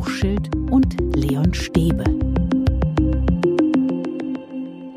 Hochschild 0.00 0.48
und 0.70 0.96
Leon 1.14 1.52
Stäbe. 1.52 2.04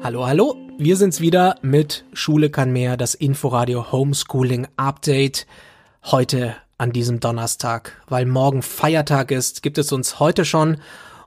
Hallo, 0.02 0.26
hallo, 0.26 0.56
wir 0.78 0.96
sind's 0.96 1.20
wieder 1.20 1.58
mit 1.62 2.06
Schule 2.14 2.50
kann 2.50 2.72
mehr, 2.72 2.96
das 2.96 3.14
Inforadio 3.14 3.92
Homeschooling 3.92 4.66
Update. 4.78 5.46
Heute 6.06 6.56
an 6.78 6.94
diesem 6.94 7.20
Donnerstag, 7.20 8.02
weil 8.08 8.26
morgen 8.26 8.62
Feiertag 8.62 9.32
ist, 9.32 9.62
gibt 9.62 9.78
es 9.78 9.92
uns 9.92 10.22
heute 10.22 10.46
schon. 10.46 10.78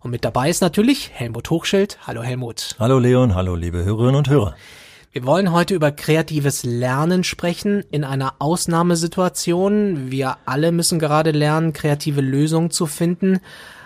Und 0.00 0.10
mit 0.10 0.24
dabei 0.24 0.48
ist 0.48 0.62
natürlich 0.62 1.10
Helmut 1.12 1.50
Hochschild. 1.50 1.98
Hallo 2.06 2.22
Helmut. 2.22 2.76
Hallo 2.78 2.98
Leon, 2.98 3.34
hallo 3.34 3.56
liebe 3.56 3.84
Hörerinnen 3.84 4.16
und 4.16 4.30
Hörer. 4.30 4.54
Wir 5.16 5.24
wollen 5.24 5.50
heute 5.50 5.74
über 5.74 5.92
kreatives 5.92 6.62
Lernen 6.62 7.24
sprechen 7.24 7.82
in 7.90 8.04
einer 8.04 8.34
Ausnahmesituation. 8.38 10.10
Wir 10.10 10.36
alle 10.44 10.72
müssen 10.72 10.98
gerade 10.98 11.30
lernen, 11.30 11.72
kreative 11.72 12.20
Lösungen 12.20 12.70
zu 12.70 12.84
finden. 12.84 13.40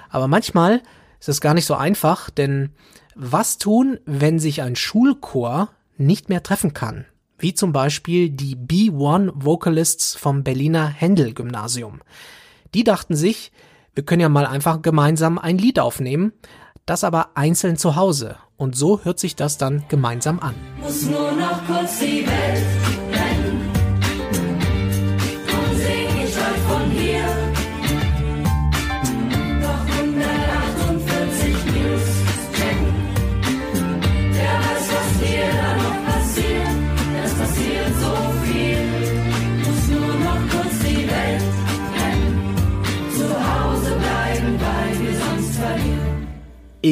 Aber 0.09 0.27
manchmal 0.27 0.83
ist 1.21 1.29
es 1.29 1.41
gar 1.41 1.55
nicht 1.55 1.66
so 1.66 1.77
einfach, 1.77 2.30
denn 2.30 2.71
was 3.15 3.59
tun, 3.59 4.01
wenn 4.07 4.41
sich 4.41 4.62
ein 4.62 4.74
Schulchor 4.74 5.69
nicht 5.97 6.30
mehr 6.30 6.43
treffen 6.43 6.74
kann? 6.74 7.05
Wie 7.38 7.55
zum 7.55 7.73
Beispiel 7.73 8.30
die 8.30 8.57
B1 8.57 9.30
Vocalists 9.37 10.16
vom 10.16 10.43
Berliner 10.43 10.88
Händel 10.88 11.33
Gymnasium. 11.33 12.01
Die 12.74 12.83
dachten 12.83 13.15
sich, 13.15 13.52
wir 13.95 14.05
können 14.05 14.21
ja 14.21 14.29
mal 14.29 14.47
einfach 14.47 14.83
gemeinsam 14.83 15.38
ein 15.38 15.59
Lied 15.59 15.79
aufnehmen, 15.79 16.33
das 16.87 17.05
aber 17.05 17.30
einzeln 17.34 17.77
zu 17.77 17.97
Hause. 17.97 18.37
Und 18.57 18.77
so 18.77 19.01
hört 19.05 19.19
sich 19.19 19.37
das 19.37 19.59
dann 19.59 19.84
gemeinsam 19.88 20.41
an. 20.41 20.55
Muss 20.83 21.02
nur 21.02 21.32
noch 21.32 21.66
kurz 21.66 22.01
die 22.01 22.27
Welt 22.27 22.80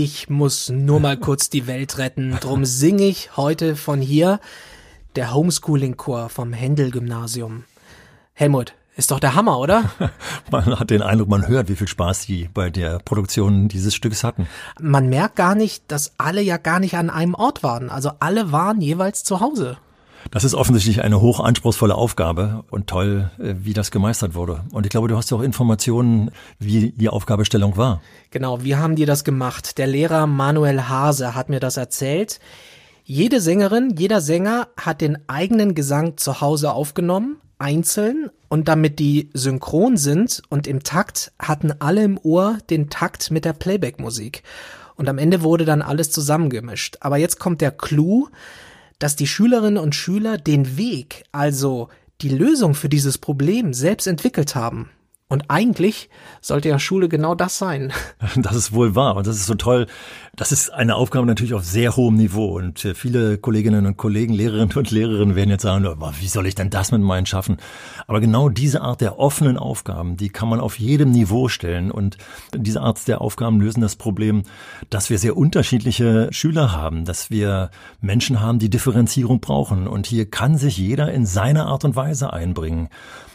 Ich 0.01 0.31
muss 0.31 0.69
nur 0.69 1.01
mal 1.01 1.17
kurz 1.17 1.51
die 1.51 1.67
Welt 1.67 1.99
retten. 1.99 2.39
Drum 2.41 2.65
singe 2.65 3.03
ich 3.03 3.37
heute 3.37 3.75
von 3.75 4.01
hier 4.01 4.39
der 5.17 5.35
Homeschooling-Chor 5.35 6.29
vom 6.29 6.53
Händel-Gymnasium. 6.53 7.65
Helmut, 8.33 8.75
ist 8.95 9.11
doch 9.11 9.19
der 9.19 9.35
Hammer, 9.35 9.59
oder? 9.59 9.91
Man 10.53 10.79
hat 10.79 10.91
den 10.91 11.03
Eindruck, 11.03 11.29
man 11.29 11.49
hört, 11.49 11.69
wie 11.69 11.75
viel 11.75 11.89
Spaß 11.89 12.27
die 12.27 12.49
bei 12.55 12.71
der 12.71 13.01
Produktion 13.01 13.67
dieses 13.67 13.93
Stücks 13.93 14.23
hatten. 14.23 14.47
Man 14.81 15.09
merkt 15.09 15.35
gar 15.35 15.57
nicht, 15.57 15.83
dass 15.89 16.13
alle 16.17 16.43
ja 16.43 16.59
gar 16.59 16.79
nicht 16.79 16.95
an 16.95 17.11
einem 17.11 17.35
Ort 17.35 17.65
waren. 17.65 17.91
Also 17.91 18.13
alle 18.21 18.53
waren 18.53 18.81
jeweils 18.81 19.25
zu 19.25 19.41
Hause. 19.41 19.79
Das 20.31 20.45
ist 20.45 20.55
offensichtlich 20.55 21.03
eine 21.03 21.21
hochanspruchsvolle 21.21 21.95
Aufgabe 21.95 22.65
und 22.71 22.87
toll, 22.87 23.31
äh, 23.39 23.55
wie 23.59 23.73
das 23.73 23.91
gemeistert 23.91 24.35
wurde. 24.35 24.65
Und 24.73 24.87
ich 24.87 24.91
glaube, 24.91 25.09
du 25.09 25.17
hast 25.17 25.31
ja 25.31 25.37
auch 25.37 25.43
Informationen, 25.43 26.31
wie 26.59 26.93
die 26.93 27.09
Aufgabestellung 27.09 27.77
war. 27.77 28.03
Genau, 28.31 28.63
wie 28.63 28.77
haben 28.77 28.97
die 28.97 29.07
das 29.07 29.25
gemacht? 29.25 29.79
Der 29.79 29.87
Lehrer 29.87 30.27
Manuel 30.27 30.89
Hase 30.89 31.35
hat 31.35 31.49
mir 31.49 31.61
das 31.61 31.77
erzählt. 31.77 32.41
Jede 33.05 33.41
Sängerin, 33.41 33.95
jeder 33.97 34.21
Sänger 34.21 34.69
hat 34.77 35.01
den 35.01 35.19
eigenen 35.29 35.75
Gesang 35.75 36.19
zu 36.19 36.41
Hause 36.43 36.73
aufgenommen, 36.73 37.39
einzeln, 37.59 38.31
und 38.49 38.69
damit 38.69 38.99
die 38.99 39.31
synchron 39.35 39.97
sind 39.97 40.43
und 40.49 40.67
im 40.67 40.83
Takt, 40.83 41.33
hatten 41.39 41.73
alle 41.81 42.03
im 42.03 42.19
Ohr 42.23 42.59
den 42.71 42.89
Takt 42.91 43.31
mit 43.31 43.45
der 43.45 43.53
Playback-Musik. 43.53 44.43
Und 44.97 45.09
am 45.09 45.19
Ende 45.19 45.43
wurde 45.43 45.65
dann 45.65 45.83
alles 45.83 46.11
zusammengemischt. 46.11 46.97
Aber 47.01 47.19
jetzt 47.19 47.39
kommt 47.39 47.61
der 47.61 47.71
Clou, 47.71 48.29
dass 48.99 49.17
die 49.17 49.27
Schülerinnen 49.27 49.79
und 49.79 49.95
Schüler 49.95 50.39
den 50.39 50.77
Weg, 50.77 51.25
also 51.33 51.89
die 52.21 52.31
Lösung 52.31 52.75
für 52.75 52.89
dieses 52.89 53.19
Problem 53.19 53.73
selbst 53.73 54.07
entwickelt 54.07 54.55
haben. 54.55 54.91
Und 55.31 55.45
eigentlich 55.49 56.09
sollte 56.41 56.71
ja 56.71 56.79
Schule 56.79 57.11
genau 57.11 57.35
das 57.35 57.59
sein. 57.59 57.93
Das 58.37 58.57
ist 58.57 58.73
wohl 58.73 58.95
wahr 58.95 59.17
und 59.17 59.27
das 59.27 59.37
ist 59.37 59.47
so 59.47 59.55
toll. 59.55 59.87
Das 60.37 60.53
ist 60.53 60.71
eine 60.71 60.95
Aufgabe 60.95 61.27
natürlich 61.27 61.55
auf 61.55 61.65
sehr 61.65 61.97
hohem 61.97 62.15
Niveau 62.15 62.57
und 62.57 62.85
äh, 62.85 62.95
viele 62.95 63.37
Kolleginnen 63.37 63.85
und 63.87 63.97
Kollegen, 63.97 64.33
Lehrerinnen 64.33 64.75
und 64.75 64.91
Lehrerinnen 64.91 65.35
werden 65.35 65.51
jetzt 65.51 65.63
sagen, 65.63 65.85
wie 66.21 66.29
soll 66.29 66.47
ich 66.47 66.55
denn 66.55 66.71
das 66.71 66.93
mit 66.93 67.03
meinen 67.03 67.27
schaffen? 67.27 67.59
Aber 68.07 68.21
genau 68.21 68.49
diese 68.49 68.81
Art 68.81 69.01
der 69.01 69.19
offenen 69.19 69.59
Aufgaben, 69.59 70.17
die 70.17 70.29
kann 70.29 70.49
man 70.49 70.61
auf 70.61 70.79
jedem 70.79 71.11
Niveau 71.11 71.49
stellen 71.49 71.91
und 71.91 72.17
diese 72.55 72.81
Art 72.81 73.07
der 73.09 73.21
Aufgaben 73.21 73.61
lösen 73.61 73.81
das 73.81 73.97
Problem, 73.97 74.45
dass 74.89 75.11
wir 75.11 75.19
sehr 75.19 75.37
unterschiedliche 75.37 76.29
Schüler 76.31 76.73
haben, 76.73 77.05
dass 77.05 77.31
wir 77.31 77.71
Menschen 78.01 78.41
haben, 78.41 78.59
die 78.59 78.71
Differenzierung 78.71 79.41
brauchen 79.41 79.89
und 79.89 80.07
hier 80.07 80.31
kann 80.31 80.57
sich 80.57 80.79
jeder 80.79 81.13
in 81.13 81.27
seiner 81.27 81.67
Art 81.67 81.85
und 81.85 81.97
Weise 81.97 82.33
einbringen. 82.33 82.89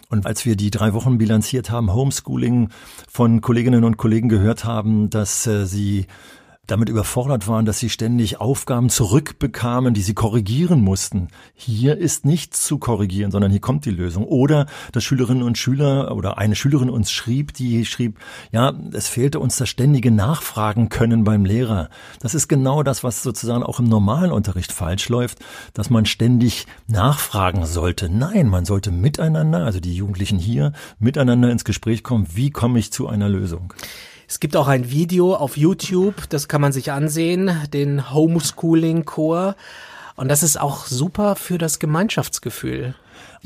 Und 0.09 0.25
als 0.25 0.45
wir 0.45 0.55
die 0.55 0.71
drei 0.71 0.93
Wochen 0.93 1.17
bilanziert 1.17 1.69
haben, 1.69 1.93
Homeschooling 1.93 2.69
von 3.09 3.41
Kolleginnen 3.41 3.83
und 3.83 3.97
Kollegen 3.97 4.29
gehört 4.29 4.63
haben, 4.65 5.09
dass 5.09 5.47
äh, 5.47 5.65
sie 5.65 6.07
damit 6.65 6.87
überfordert 6.87 7.47
waren, 7.47 7.65
dass 7.65 7.79
sie 7.79 7.89
ständig 7.89 8.39
Aufgaben 8.39 8.89
zurückbekamen, 8.89 9.93
die 9.93 10.01
sie 10.01 10.13
korrigieren 10.13 10.81
mussten. 10.81 11.27
Hier 11.53 11.97
ist 11.97 12.25
nichts 12.25 12.65
zu 12.65 12.77
korrigieren, 12.77 13.31
sondern 13.31 13.51
hier 13.51 13.59
kommt 13.59 13.83
die 13.83 13.91
Lösung. 13.91 14.23
Oder 14.23 14.67
dass 14.93 15.03
Schülerinnen 15.03 15.43
und 15.43 15.57
Schüler 15.57 16.15
oder 16.15 16.37
eine 16.37 16.55
Schülerin 16.55 16.89
uns 16.89 17.11
schrieb, 17.11 17.53
die 17.53 17.83
schrieb, 17.85 18.17
ja, 18.53 18.73
es 18.93 19.09
fehlte 19.09 19.41
uns 19.41 19.57
das 19.57 19.67
ständige 19.67 20.09
Nachfragen 20.09 20.87
können 20.87 21.25
beim 21.25 21.43
Lehrer. 21.43 21.89
Das 22.21 22.33
ist 22.33 22.47
genau 22.47 22.81
das, 22.81 23.03
was 23.03 23.23
sozusagen 23.23 23.63
auch 23.63 23.79
im 23.79 23.89
normalen 23.89 24.31
Unterricht 24.31 24.71
falsch 24.71 25.09
läuft, 25.09 25.39
dass 25.73 25.89
man 25.89 26.05
ständig 26.05 26.65
nachfragen 26.87 27.65
sollte. 27.65 28.07
Nein, 28.09 28.47
man 28.47 28.63
sollte 28.63 28.91
miteinander, 28.91 29.65
also 29.65 29.81
die 29.81 29.95
Jugendlichen 29.95 30.39
hier, 30.39 30.71
miteinander 30.97 31.51
ins 31.51 31.65
Gespräch 31.65 32.03
kommen, 32.03 32.27
wie 32.33 32.51
komme 32.51 32.79
ich 32.79 32.93
zu 32.93 33.09
einer 33.09 33.27
Lösung. 33.27 33.73
Es 34.33 34.39
gibt 34.39 34.55
auch 34.55 34.67
ein 34.67 34.89
Video 34.89 35.35
auf 35.35 35.57
YouTube, 35.57 36.27
das 36.29 36.47
kann 36.47 36.59
man 36.59 36.71
sich 36.71 36.91
ansehen, 36.91 37.51
den 37.71 38.11
Homeschooling-Chor. 38.11 39.55
Und 40.15 40.29
das 40.29 40.43
ist 40.43 40.59
auch 40.59 40.85
super 40.85 41.35
für 41.35 41.57
das 41.57 41.79
Gemeinschaftsgefühl. 41.79 42.95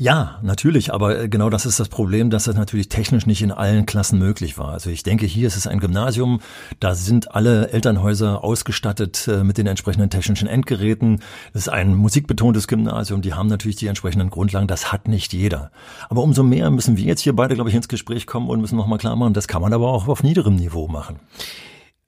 Ja, 0.00 0.38
natürlich, 0.42 0.92
aber 0.92 1.18
äh, 1.18 1.28
genau 1.28 1.50
das 1.50 1.66
ist 1.66 1.80
das 1.80 1.88
Problem, 1.88 2.30
dass 2.30 2.44
das 2.44 2.54
natürlich 2.54 2.88
technisch 2.88 3.26
nicht 3.26 3.42
in 3.42 3.50
allen 3.50 3.84
Klassen 3.84 4.18
möglich 4.20 4.56
war. 4.56 4.68
Also 4.68 4.90
ich 4.90 5.02
denke, 5.02 5.26
hier 5.26 5.48
ist 5.48 5.56
es 5.56 5.66
ein 5.66 5.80
Gymnasium, 5.80 6.40
da 6.78 6.94
sind 6.94 7.34
alle 7.34 7.70
Elternhäuser 7.70 8.44
ausgestattet 8.44 9.26
äh, 9.26 9.42
mit 9.42 9.58
den 9.58 9.66
entsprechenden 9.66 10.08
technischen 10.08 10.46
Endgeräten. 10.46 11.20
Es 11.52 11.62
ist 11.62 11.68
ein 11.68 11.96
musikbetontes 11.96 12.68
Gymnasium, 12.68 13.22
die 13.22 13.34
haben 13.34 13.48
natürlich 13.48 13.76
die 13.76 13.88
entsprechenden 13.88 14.30
Grundlagen, 14.30 14.68
das 14.68 14.92
hat 14.92 15.08
nicht 15.08 15.32
jeder. 15.32 15.72
Aber 16.08 16.22
umso 16.22 16.44
mehr 16.44 16.70
müssen 16.70 16.96
wir 16.96 17.04
jetzt 17.04 17.22
hier 17.22 17.34
beide, 17.34 17.56
glaube 17.56 17.70
ich, 17.70 17.76
ins 17.76 17.88
Gespräch 17.88 18.26
kommen 18.26 18.48
und 18.48 18.60
müssen 18.60 18.76
nochmal 18.76 18.98
klar 18.98 19.16
machen, 19.16 19.34
das 19.34 19.48
kann 19.48 19.62
man 19.62 19.72
aber 19.72 19.88
auch 19.88 20.06
auf 20.06 20.22
niederem 20.22 20.54
Niveau 20.54 20.86
machen. 20.86 21.18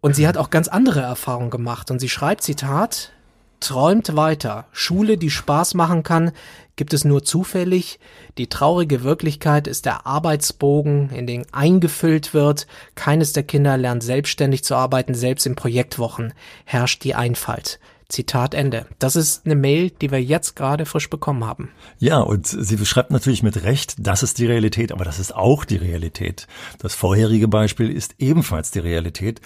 und 0.02 0.16
sie 0.16 0.28
hat 0.28 0.38
auch 0.38 0.50
ganz 0.50 0.68
andere 0.68 1.02
Erfahrungen 1.02 1.52
gemacht 1.52 1.92
und 1.92 2.00
sie 2.00 2.10
schreibt, 2.10 2.42
Zitat, 2.42 3.12
träumt 3.60 4.16
weiter. 4.16 4.66
Schule, 4.72 5.20
die 5.20 5.30
Spaß 5.30 5.76
machen 5.76 6.02
kann, 6.02 6.32
gibt 6.76 6.96
es 6.96 7.06
nur 7.06 7.24
zufällig. 7.24 8.00
Die 8.40 8.50
traurige 8.50 9.04
Wirklichkeit 9.04 9.68
ist 9.68 9.86
der 9.86 10.08
Arbeitsbogen, 10.08 11.12
in 11.12 11.28
den 11.28 11.46
eingefüllt 11.54 12.34
wird. 12.34 12.66
Keines 12.96 13.34
der 13.34 13.44
Kinder 13.44 13.78
lernt 13.78 14.02
selbstständig 14.02 14.64
zu 14.64 14.76
arbeiten, 14.76 15.14
selbst 15.14 15.46
in 15.46 15.56
Projektwochen 15.56 16.34
herrscht 16.66 17.04
die 17.04 17.14
Einfalt. 17.14 17.80
Zitat 18.12 18.54
Ende. 18.54 18.86
Das 19.00 19.16
ist 19.16 19.46
eine 19.46 19.56
Mail, 19.56 19.90
die 19.90 20.12
wir 20.12 20.22
jetzt 20.22 20.56
gerade 20.56 20.86
frisch 20.86 21.10
bekommen 21.10 21.46
haben. 21.46 21.70
Ja, 22.00 22.20
und 22.20 22.46
sie 22.48 22.76
beschreibt 22.76 23.12
natürlich 23.12 23.44
mit 23.44 23.64
Recht, 23.64 23.96
das 23.98 24.24
ist 24.24 24.38
die 24.38 24.46
Realität, 24.46 24.92
aber 24.92 25.06
das 25.06 25.20
ist 25.20 25.36
auch 25.36 25.66
die 25.66 25.78
Realität. 25.78 26.48
Das 26.80 26.94
vorherige 26.94 27.48
Beispiel 27.48 27.90
ist 27.90 28.16
ebenfalls 28.20 28.72
die 28.72 28.80
Realität. 28.80 29.42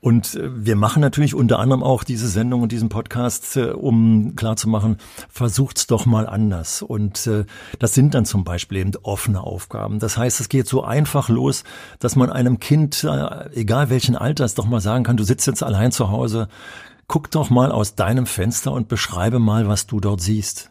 Und 0.00 0.34
äh, 0.34 0.50
wir 0.54 0.76
machen 0.76 1.00
natürlich 1.00 1.34
unter 1.34 1.58
anderem 1.58 1.82
auch 1.82 2.04
diese 2.04 2.28
Sendung 2.28 2.62
und 2.62 2.70
diesen 2.70 2.88
Podcast, 2.88 3.56
äh, 3.56 3.70
um 3.70 4.36
klarzumachen, 4.36 4.98
versucht's 5.28 5.86
doch 5.86 6.06
mal 6.06 6.28
anders. 6.28 6.82
Und 6.82 7.26
äh, 7.26 7.44
das 7.78 7.94
sind 7.94 8.14
dann 8.14 8.24
zum 8.24 8.44
Beispiel 8.44 8.78
eben 8.78 8.92
offene 9.02 9.40
Aufgaben. 9.40 9.98
Das 9.98 10.16
heißt, 10.16 10.40
es 10.40 10.48
geht 10.48 10.68
so 10.68 10.84
einfach 10.84 11.28
los, 11.28 11.64
dass 11.98 12.14
man 12.14 12.30
einem 12.30 12.60
Kind, 12.60 13.06
egal 13.52 13.90
welchen 13.90 14.16
Alters, 14.16 14.54
doch 14.54 14.66
mal 14.66 14.80
sagen 14.80 15.04
kann, 15.04 15.16
du 15.16 15.24
sitzt 15.24 15.46
jetzt 15.46 15.62
allein 15.62 15.92
zu 15.92 16.10
Hause, 16.10 16.48
guck 17.08 17.30
doch 17.30 17.50
mal 17.50 17.72
aus 17.72 17.94
deinem 17.94 18.26
Fenster 18.26 18.72
und 18.72 18.88
beschreibe 18.88 19.38
mal, 19.38 19.68
was 19.68 19.86
du 19.86 20.00
dort 20.00 20.20
siehst. 20.20 20.70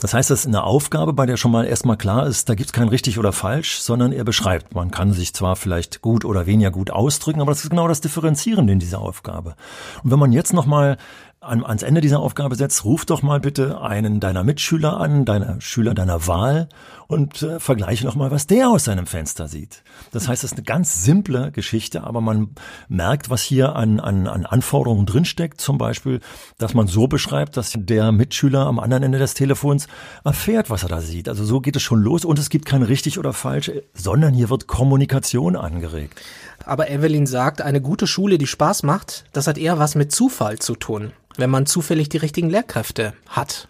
Das 0.00 0.14
heißt, 0.14 0.30
das 0.30 0.40
ist 0.40 0.46
eine 0.46 0.64
Aufgabe, 0.64 1.12
bei 1.12 1.26
der 1.26 1.36
schon 1.36 1.50
mal 1.50 1.66
erstmal 1.66 1.96
klar 1.96 2.26
ist, 2.26 2.48
da 2.48 2.54
gibt 2.54 2.68
es 2.68 2.72
kein 2.72 2.88
richtig 2.88 3.18
oder 3.18 3.32
falsch, 3.32 3.78
sondern 3.78 4.12
er 4.12 4.24
beschreibt. 4.24 4.74
Man 4.74 4.90
kann 4.90 5.12
sich 5.12 5.34
zwar 5.34 5.56
vielleicht 5.56 6.00
gut 6.00 6.24
oder 6.24 6.46
weniger 6.46 6.70
gut 6.70 6.90
ausdrücken, 6.90 7.40
aber 7.40 7.50
das 7.50 7.64
ist 7.64 7.70
genau 7.70 7.88
das 7.88 8.00
Differenzierende 8.00 8.72
in 8.72 8.78
dieser 8.78 9.00
Aufgabe. 9.00 9.56
Und 10.02 10.10
wenn 10.10 10.18
man 10.18 10.32
jetzt 10.32 10.52
nochmal 10.52 10.96
an, 11.44 11.64
ans 11.64 11.82
Ende 11.82 12.00
dieser 12.00 12.20
Aufgabe 12.20 12.56
setzt, 12.56 12.84
ruf 12.84 13.04
doch 13.04 13.22
mal 13.22 13.40
bitte 13.40 13.80
einen 13.80 14.20
deiner 14.20 14.44
Mitschüler 14.44 14.98
an, 14.98 15.24
deiner 15.24 15.60
Schüler 15.60 15.94
deiner 15.94 16.26
Wahl 16.26 16.68
und 17.06 17.42
äh, 17.42 17.60
vergleiche 17.60 18.04
noch 18.04 18.14
mal, 18.14 18.30
was 18.30 18.46
der 18.46 18.68
aus 18.68 18.84
seinem 18.84 19.06
Fenster 19.06 19.48
sieht. 19.48 19.82
Das 20.12 20.28
heißt, 20.28 20.44
es 20.44 20.52
ist 20.52 20.58
eine 20.58 20.64
ganz 20.64 21.04
simple 21.04 21.52
Geschichte, 21.52 22.04
aber 22.04 22.20
man 22.20 22.54
merkt, 22.88 23.30
was 23.30 23.42
hier 23.42 23.76
an, 23.76 24.00
an, 24.00 24.26
an 24.26 24.46
Anforderungen 24.46 25.06
drinsteckt. 25.06 25.60
Zum 25.60 25.78
Beispiel, 25.78 26.20
dass 26.58 26.74
man 26.74 26.86
so 26.86 27.06
beschreibt, 27.06 27.56
dass 27.56 27.74
der 27.76 28.12
Mitschüler 28.12 28.66
am 28.66 28.78
anderen 28.78 29.02
Ende 29.02 29.18
des 29.18 29.34
Telefons 29.34 29.86
erfährt, 30.24 30.70
was 30.70 30.82
er 30.82 30.88
da 30.88 31.00
sieht. 31.00 31.28
Also 31.28 31.44
so 31.44 31.60
geht 31.60 31.76
es 31.76 31.82
schon 31.82 32.02
los 32.02 32.24
und 32.24 32.38
es 32.38 32.50
gibt 32.50 32.66
kein 32.66 32.82
richtig 32.82 33.18
oder 33.18 33.32
falsch, 33.32 33.70
sondern 33.92 34.34
hier 34.34 34.50
wird 34.50 34.66
Kommunikation 34.66 35.56
angeregt. 35.56 36.20
Aber 36.64 36.90
Evelyn 36.90 37.26
sagt, 37.26 37.62
eine 37.62 37.80
gute 37.80 38.06
Schule, 38.06 38.38
die 38.38 38.46
Spaß 38.46 38.82
macht, 38.82 39.24
das 39.32 39.46
hat 39.46 39.58
eher 39.58 39.78
was 39.78 39.94
mit 39.94 40.12
Zufall 40.12 40.58
zu 40.58 40.74
tun, 40.74 41.12
wenn 41.36 41.50
man 41.50 41.66
zufällig 41.66 42.08
die 42.08 42.18
richtigen 42.18 42.50
Lehrkräfte 42.50 43.12
hat. 43.28 43.68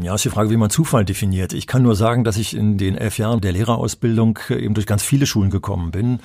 Ja, 0.00 0.14
ist 0.14 0.24
die 0.24 0.30
Frage, 0.30 0.50
wie 0.50 0.56
man 0.56 0.70
Zufall 0.70 1.04
definiert. 1.04 1.52
Ich 1.52 1.66
kann 1.66 1.82
nur 1.82 1.96
sagen, 1.96 2.24
dass 2.24 2.36
ich 2.36 2.54
in 2.54 2.76
den 2.76 2.96
elf 2.96 3.16
Jahren 3.16 3.40
der 3.40 3.52
Lehrerausbildung 3.52 4.38
eben 4.50 4.74
durch 4.74 4.86
ganz 4.86 5.02
viele 5.02 5.24
Schulen 5.24 5.50
gekommen 5.50 5.92
bin 5.92 6.20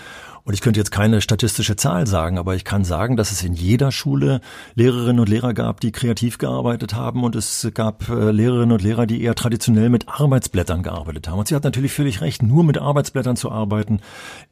und 0.45 0.54
ich 0.54 0.60
könnte 0.60 0.80
jetzt 0.80 0.92
keine 0.92 1.22
statistische 1.22 1.78
Zahl 1.78 2.06
sagen, 2.06 2.38
aber 2.38 2.54
ich 2.56 2.66
kann 2.66 2.84
sagen, 2.84 3.16
dass 3.16 3.31
es 3.31 3.44
in 3.44 3.54
jeder 3.54 3.94
Schule 3.94 4.42
Lehrerinnen 4.75 5.22
und 5.22 5.30
Lehrer 5.30 5.54
gab, 5.54 5.80
die 5.80 5.94
kreativ 5.94 6.38
gearbeitet 6.38 6.94
haben. 6.94 7.24
Und 7.24 7.38
es 7.38 7.69
gab 7.74 8.10
äh, 8.10 8.31
Lehrerinnen 8.31 8.74
und 8.74 8.81
Lehrer, 8.81 9.06
die 9.06 9.22
eher 9.22 9.36
traditionell 9.36 9.90
mit 9.90 10.10
Arbeitsblättern 10.10 10.84
gearbeitet 10.84 11.30
haben. 11.30 11.40
Und 11.40 11.48
sie 11.48 11.56
hat 11.56 11.63
natürlich 11.63 11.94
völlig 11.94 12.19
recht, 12.19 12.44
nur 12.44 12.66
mit 12.66 12.78
Arbeitsblättern 12.78 13.38
zu 13.38 13.51
arbeiten, 13.51 14.01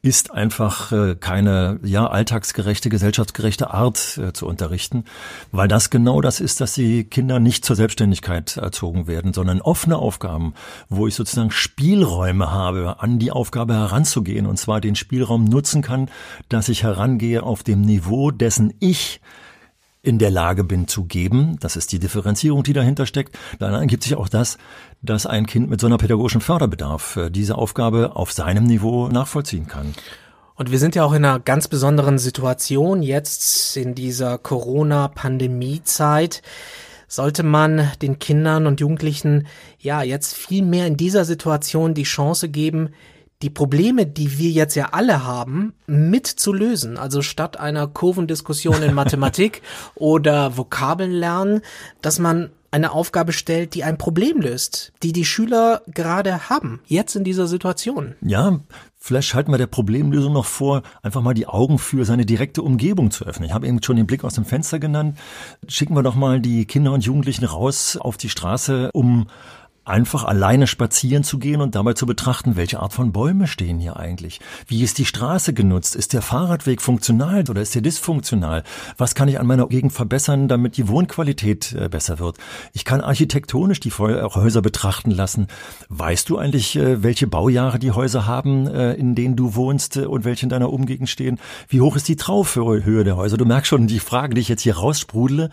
ist 0.02 0.32
einfach 0.32 0.94
äh, 0.94 1.16
keine 1.20 1.80
ja 1.84 2.08
alltagsgerechte, 2.08 2.90
gesellschaftsgerechte 2.90 3.74
Art 3.74 4.18
äh, 4.18 4.32
zu 4.32 4.48
unterrichten, 4.48 5.04
weil 5.52 5.68
das 5.68 5.90
genau 5.90 6.22
das 6.22 6.40
ist, 6.40 6.62
dass 6.62 6.74
die 6.74 7.04
Kinder 7.04 7.42
nicht 7.42 7.66
zur 7.66 7.76
Selbstständigkeit 7.76 8.56
erzogen 8.56 9.08
werden, 9.08 9.34
sondern 9.34 9.60
offene 9.60 9.98
Aufgaben, 9.98 10.54
wo 10.88 11.06
ich 11.08 11.16
sozusagen 11.16 11.52
Spielräume 11.52 12.50
habe, 12.50 13.02
an 13.02 13.20
die 13.20 13.32
Aufgabe 13.32 13.74
heranzugehen. 13.74 14.46
Und 14.46 14.56
zwar 14.56 14.80
den 14.80 14.96
Spielraum 14.96 15.44
nutzen 15.44 15.81
nutzen 15.82 15.84
kann, 15.84 16.10
dass 16.50 16.70
ich 16.70 16.84
herangehe 16.84 17.44
auf 17.44 17.64
dem 17.64 17.82
Niveau, 17.82 18.32
dessen 18.32 18.74
ich 18.80 19.20
in 20.04 20.18
der 20.18 20.32
Lage 20.32 20.64
bin 20.64 20.88
zu 20.88 21.06
geben. 21.06 21.58
Das 21.60 21.76
ist 21.76 21.92
die 21.92 22.00
Differenzierung, 22.00 22.64
die 22.64 22.74
dahinter 22.74 23.06
steckt. 23.06 23.38
Dann 23.60 23.74
ergibt 23.74 24.04
sich 24.04 24.16
auch 24.16 24.30
das, 24.30 24.58
dass 25.04 25.28
ein 25.28 25.46
Kind 25.46 25.70
mit 25.70 25.80
so 25.80 25.86
einer 25.86 26.00
pädagogischen 26.00 26.42
Förderbedarf 26.42 27.18
äh, 27.18 27.30
diese 27.30 27.56
Aufgabe 27.56 28.16
auf 28.16 28.32
seinem 28.32 28.64
Niveau 28.64 29.10
nachvollziehen 29.10 29.68
kann. 29.68 29.94
Und 30.56 30.72
wir 30.72 30.80
sind 30.80 30.96
ja 30.96 31.04
auch 31.04 31.14
in 31.14 31.24
einer 31.24 31.40
ganz 31.40 31.68
besonderen 31.68 32.18
Situation 32.18 33.04
jetzt 33.04 33.78
in 33.78 33.94
dieser 33.94 34.40
Corona-Pandemie-Zeit. 34.40 36.42
Sollte 37.08 37.44
man 37.44 37.92
den 38.02 38.18
Kindern 38.18 38.66
und 38.66 38.80
Jugendlichen 38.80 39.46
ja 39.80 40.02
jetzt 40.02 40.34
viel 40.34 40.64
mehr 40.64 40.88
in 40.88 40.98
dieser 40.98 41.26
Situation 41.26 41.94
die 41.94 42.04
Chance 42.04 42.50
geben, 42.50 42.90
die 43.42 43.50
Probleme, 43.50 44.06
die 44.06 44.38
wir 44.38 44.50
jetzt 44.50 44.76
ja 44.76 44.90
alle 44.92 45.26
haben, 45.26 45.74
mit 45.88 46.28
zu 46.28 46.54
lösen. 46.54 46.98
Also 46.98 47.22
statt 47.22 47.58
einer 47.58 47.88
Kurvendiskussion 47.88 48.82
in 48.84 48.94
Mathematik 48.94 49.62
oder 49.96 50.58
Vokabeln 50.58 51.12
lernen, 51.12 51.62
dass 52.02 52.20
man 52.20 52.52
eine 52.72 52.94
Aufgabe 52.94 53.34
stellt, 53.34 53.76
die 53.76 53.84
ein 53.84 53.98
Problem 53.98 54.40
löst, 54.40 54.94
die 55.04 55.12
die 55.12 55.26
Schüler 55.26 55.82
gerade 55.88 56.50
haben, 56.50 56.80
jetzt 56.86 57.16
in 57.16 57.26
dieser 57.26 57.48
Situation. 57.48 58.16
Ja, 58.22 58.62
Vielleicht 59.04 59.30
schalten 59.30 59.52
wir 59.52 59.58
der 59.58 59.66
Problemlösung 59.66 60.32
noch 60.32 60.46
vor, 60.46 60.84
einfach 61.02 61.24
mal 61.24 61.34
die 61.34 61.48
Augen 61.48 61.80
für 61.80 62.06
seine 62.06 62.24
direkte 62.24 62.62
Umgebung 62.62 63.10
zu 63.10 63.26
öffnen. 63.26 63.48
Ich 63.48 63.54
habe 63.54 63.66
eben 63.66 63.82
schon 63.82 63.96
den 63.96 64.06
Blick 64.06 64.24
aus 64.24 64.36
dem 64.36 64.46
Fenster 64.46 64.78
genannt. 64.78 65.18
Schicken 65.68 65.96
wir 65.96 66.04
doch 66.04 66.14
mal 66.14 66.40
die 66.40 66.66
Kinder 66.66 66.92
und 66.92 67.04
Jugendlichen 67.04 67.46
raus 67.46 67.98
auf 67.98 68.18
die 68.18 68.30
Straße, 68.30 68.92
um 68.94 69.26
einfach 69.84 70.24
alleine 70.24 70.68
spazieren 70.68 71.24
zu 71.24 71.40
gehen 71.40 71.60
und 71.60 71.74
dabei 71.74 71.94
zu 71.94 72.06
betrachten, 72.06 72.56
welche 72.56 72.80
Art 72.80 72.94
von 72.94 73.12
Bäume 73.12 73.48
stehen 73.48 73.80
hier 73.80 73.98
eigentlich? 73.98 74.40
Wie 74.68 74.84
ist 74.84 75.00
die 75.00 75.06
Straße 75.06 75.54
genutzt? 75.54 75.96
Ist 75.96 76.14
der 76.14 76.22
Fahrradweg 76.22 76.82
funktional 76.82 77.44
oder 77.50 77.62
ist 77.62 77.74
der 77.74 77.82
dysfunktional? 77.82 78.64
Was 78.98 79.16
kann 79.16 79.28
ich 79.28 79.40
an 79.40 79.48
meiner 79.48 79.68
Gegend 79.68 79.92
verbessern, 79.92 80.48
damit 80.48 80.78
die 80.78 80.88
Wohnqualität 80.88 81.74
äh, 81.74 81.90
besser 81.90 82.20
wird? 82.20 82.38
Ich 82.74 82.86
kann 82.86 83.02
architektonisch 83.02 83.80
die 83.80 83.92
Häuser 83.92 84.62
betrachten 84.62 85.12
lassen. 85.12 85.48
Weißt 85.90 86.30
du 86.30 86.38
eigentlich, 86.38 86.76
äh, 86.76 87.02
welche 87.02 87.26
Baujahre 87.26 87.80
die 87.80 87.92
Häuser 87.92 88.28
haben, 88.28 88.68
äh, 88.68 88.94
in 88.94 89.16
denen 89.16 89.36
du 89.36 89.56
wohnst 89.56 89.98
und 89.98 90.26
welche 90.26 90.46
in 90.46 90.50
deiner 90.50 90.72
Umgegend 90.72 91.10
stehen? 91.10 91.40
Wie 91.68 91.82
hoch 91.82 91.96
ist 91.96 92.08
die 92.08 92.16
Traufhöhe 92.16 93.04
der 93.04 93.18
Häuser? 93.18 93.38
Du 93.38 93.46
merkst 93.46 93.70
schon, 93.70 93.88
die 93.88 94.00
Frage, 94.00 94.36
die 94.36 94.42
ich 94.42 94.50
jetzt 94.50 94.62
hier 94.62 94.78
raussprudele, 94.78 95.50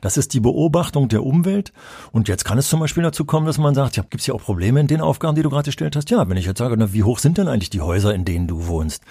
das 0.00 0.16
ist 0.16 0.34
die 0.34 0.40
Beobachtung 0.40 1.08
der 1.08 1.24
Umwelt. 1.24 1.72
Und 2.10 2.26
jetzt 2.26 2.44
kann 2.44 2.58
es 2.58 2.68
zum 2.68 2.80
Beispiel 2.80 3.04
dazu 3.04 3.24
kommen, 3.24 3.46
dass 3.46 3.58
man 3.58 3.67
sagt, 3.74 3.96
ja, 3.96 4.02
gibt 4.02 4.20
es 4.20 4.26
ja 4.26 4.34
auch 4.34 4.42
Probleme 4.42 4.80
in 4.80 4.86
den 4.86 5.00
Aufgaben, 5.00 5.34
die 5.36 5.42
du 5.42 5.50
gerade 5.50 5.64
gestellt 5.66 5.96
hast? 5.96 6.10
Ja, 6.10 6.28
wenn 6.28 6.36
ich 6.36 6.46
jetzt 6.46 6.58
sage, 6.58 6.76
na, 6.76 6.92
wie 6.92 7.02
hoch 7.02 7.18
sind 7.18 7.38
denn 7.38 7.48
eigentlich 7.48 7.70
die 7.70 7.80
Häuser, 7.80 8.14
in 8.14 8.24
denen 8.24 8.46
du 8.46 8.66
wohnst? 8.66 9.02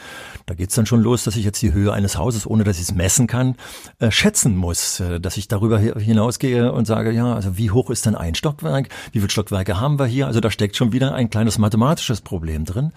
Da 0.46 0.54
geht's 0.54 0.76
dann 0.76 0.86
schon 0.86 1.02
los, 1.02 1.24
dass 1.24 1.36
ich 1.36 1.46
jetzt 1.46 1.62
die 1.62 1.74
Höhe 1.74 1.92
eines 1.94 2.18
Hauses, 2.18 2.48
ohne 2.48 2.64
dass 2.64 2.78
ich 2.78 2.84
es 2.84 2.96
messen 2.96 3.28
kann, 3.28 3.56
äh, 4.00 4.12
schätzen 4.12 4.56
muss. 4.56 5.00
Äh, 5.00 5.20
dass 5.20 5.38
ich 5.38 5.48
darüber 5.48 5.80
hinausgehe 5.80 6.72
und 6.72 6.86
sage, 6.86 7.12
ja, 7.12 7.34
also 7.34 7.58
wie 7.58 7.72
hoch 7.72 7.90
ist 7.90 8.06
denn 8.06 8.16
ein 8.16 8.36
Stockwerk? 8.36 8.90
Wie 9.12 9.20
viele 9.20 9.30
Stockwerke 9.30 9.80
haben 9.80 10.00
wir 10.00 10.06
hier? 10.06 10.28
Also 10.28 10.40
da 10.40 10.52
steckt 10.52 10.76
schon 10.76 10.94
wieder 10.94 11.14
ein 11.14 11.30
kleines 11.30 11.58
mathematisches 11.58 12.22
Problem 12.22 12.66
drin. 12.66 12.92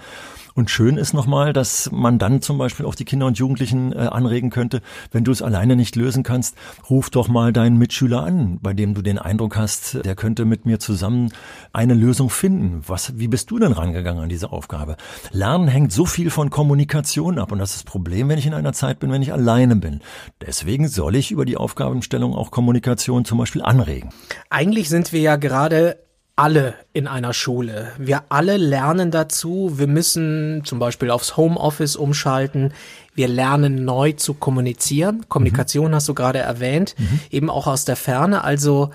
Und 0.54 0.70
schön 0.70 0.96
ist 0.96 1.12
nochmal, 1.12 1.52
dass 1.52 1.90
man 1.92 2.18
dann 2.18 2.42
zum 2.42 2.58
Beispiel 2.58 2.86
auch 2.86 2.94
die 2.94 3.04
Kinder 3.04 3.26
und 3.26 3.38
Jugendlichen 3.38 3.92
äh, 3.92 3.98
anregen 3.98 4.50
könnte, 4.50 4.80
wenn 5.12 5.24
du 5.24 5.32
es 5.32 5.42
alleine 5.42 5.76
nicht 5.76 5.96
lösen 5.96 6.22
kannst, 6.22 6.56
ruf 6.88 7.10
doch 7.10 7.28
mal 7.28 7.52
deinen 7.52 7.76
Mitschüler 7.76 8.22
an, 8.22 8.58
bei 8.60 8.72
dem 8.72 8.94
du 8.94 9.02
den 9.02 9.18
Eindruck 9.18 9.56
hast, 9.56 10.04
der 10.04 10.16
könnte 10.16 10.44
mit 10.44 10.66
mir 10.66 10.78
zusammen 10.78 11.32
eine 11.72 11.94
Lösung 11.94 12.30
finden. 12.30 12.82
Was, 12.86 13.18
wie 13.18 13.28
bist 13.28 13.50
du 13.50 13.58
denn 13.58 13.72
rangegangen 13.72 14.22
an 14.22 14.28
diese 14.28 14.52
Aufgabe? 14.52 14.96
Lernen 15.32 15.68
hängt 15.68 15.92
so 15.92 16.06
viel 16.06 16.30
von 16.30 16.50
Kommunikation 16.50 17.38
ab 17.38 17.52
und 17.52 17.58
das 17.58 17.70
ist 17.70 17.84
das 17.84 17.84
Problem, 17.84 18.28
wenn 18.28 18.38
ich 18.38 18.46
in 18.46 18.54
einer 18.54 18.72
Zeit 18.72 18.98
bin, 18.98 19.12
wenn 19.12 19.22
ich 19.22 19.32
alleine 19.32 19.76
bin. 19.76 20.00
Deswegen 20.44 20.88
soll 20.88 21.16
ich 21.16 21.30
über 21.30 21.44
die 21.44 21.56
Aufgabenstellung 21.56 22.34
auch 22.34 22.50
Kommunikation 22.50 23.24
zum 23.24 23.38
Beispiel 23.38 23.62
anregen. 23.62 24.10
Eigentlich 24.48 24.88
sind 24.88 25.12
wir 25.12 25.20
ja 25.20 25.36
gerade 25.36 25.96
alle 26.40 26.74
in 26.94 27.06
einer 27.06 27.34
Schule. 27.34 27.92
Wir 27.98 28.22
alle 28.30 28.56
lernen 28.56 29.10
dazu. 29.10 29.72
Wir 29.74 29.86
müssen 29.86 30.62
zum 30.64 30.78
Beispiel 30.78 31.10
aufs 31.10 31.36
Homeoffice 31.36 31.96
umschalten. 31.96 32.72
Wir 33.14 33.28
lernen 33.28 33.84
neu 33.84 34.12
zu 34.12 34.32
kommunizieren. 34.32 35.26
Kommunikation 35.28 35.90
mhm. 35.90 35.96
hast 35.96 36.08
du 36.08 36.14
gerade 36.14 36.38
erwähnt, 36.38 36.94
mhm. 36.96 37.20
eben 37.30 37.50
auch 37.50 37.66
aus 37.66 37.84
der 37.84 37.96
Ferne. 37.96 38.42
Also 38.42 38.88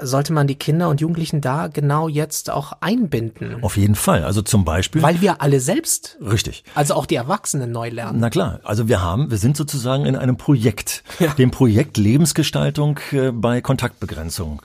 sollte 0.00 0.32
man 0.32 0.48
die 0.48 0.56
Kinder 0.56 0.88
und 0.88 1.00
Jugendlichen 1.00 1.40
da 1.40 1.68
genau 1.68 2.08
jetzt 2.08 2.50
auch 2.50 2.72
einbinden. 2.80 3.62
Auf 3.62 3.76
jeden 3.76 3.94
Fall. 3.94 4.24
Also 4.24 4.42
zum 4.42 4.64
Beispiel. 4.64 5.00
Weil 5.00 5.20
wir 5.20 5.40
alle 5.40 5.60
selbst. 5.60 6.18
Richtig. 6.20 6.64
Also 6.74 6.94
auch 6.94 7.06
die 7.06 7.14
Erwachsenen 7.14 7.70
neu 7.70 7.90
lernen. 7.90 8.18
Na 8.18 8.30
klar. 8.30 8.58
Also 8.64 8.88
wir 8.88 9.00
haben, 9.00 9.30
wir 9.30 9.38
sind 9.38 9.56
sozusagen 9.56 10.06
in 10.06 10.16
einem 10.16 10.36
Projekt. 10.36 11.04
Ja. 11.20 11.32
Dem 11.34 11.52
Projekt 11.52 11.96
Lebensgestaltung 11.96 12.98
äh, 13.12 13.30
bei 13.30 13.60
Kontaktbegrenzung 13.60 14.62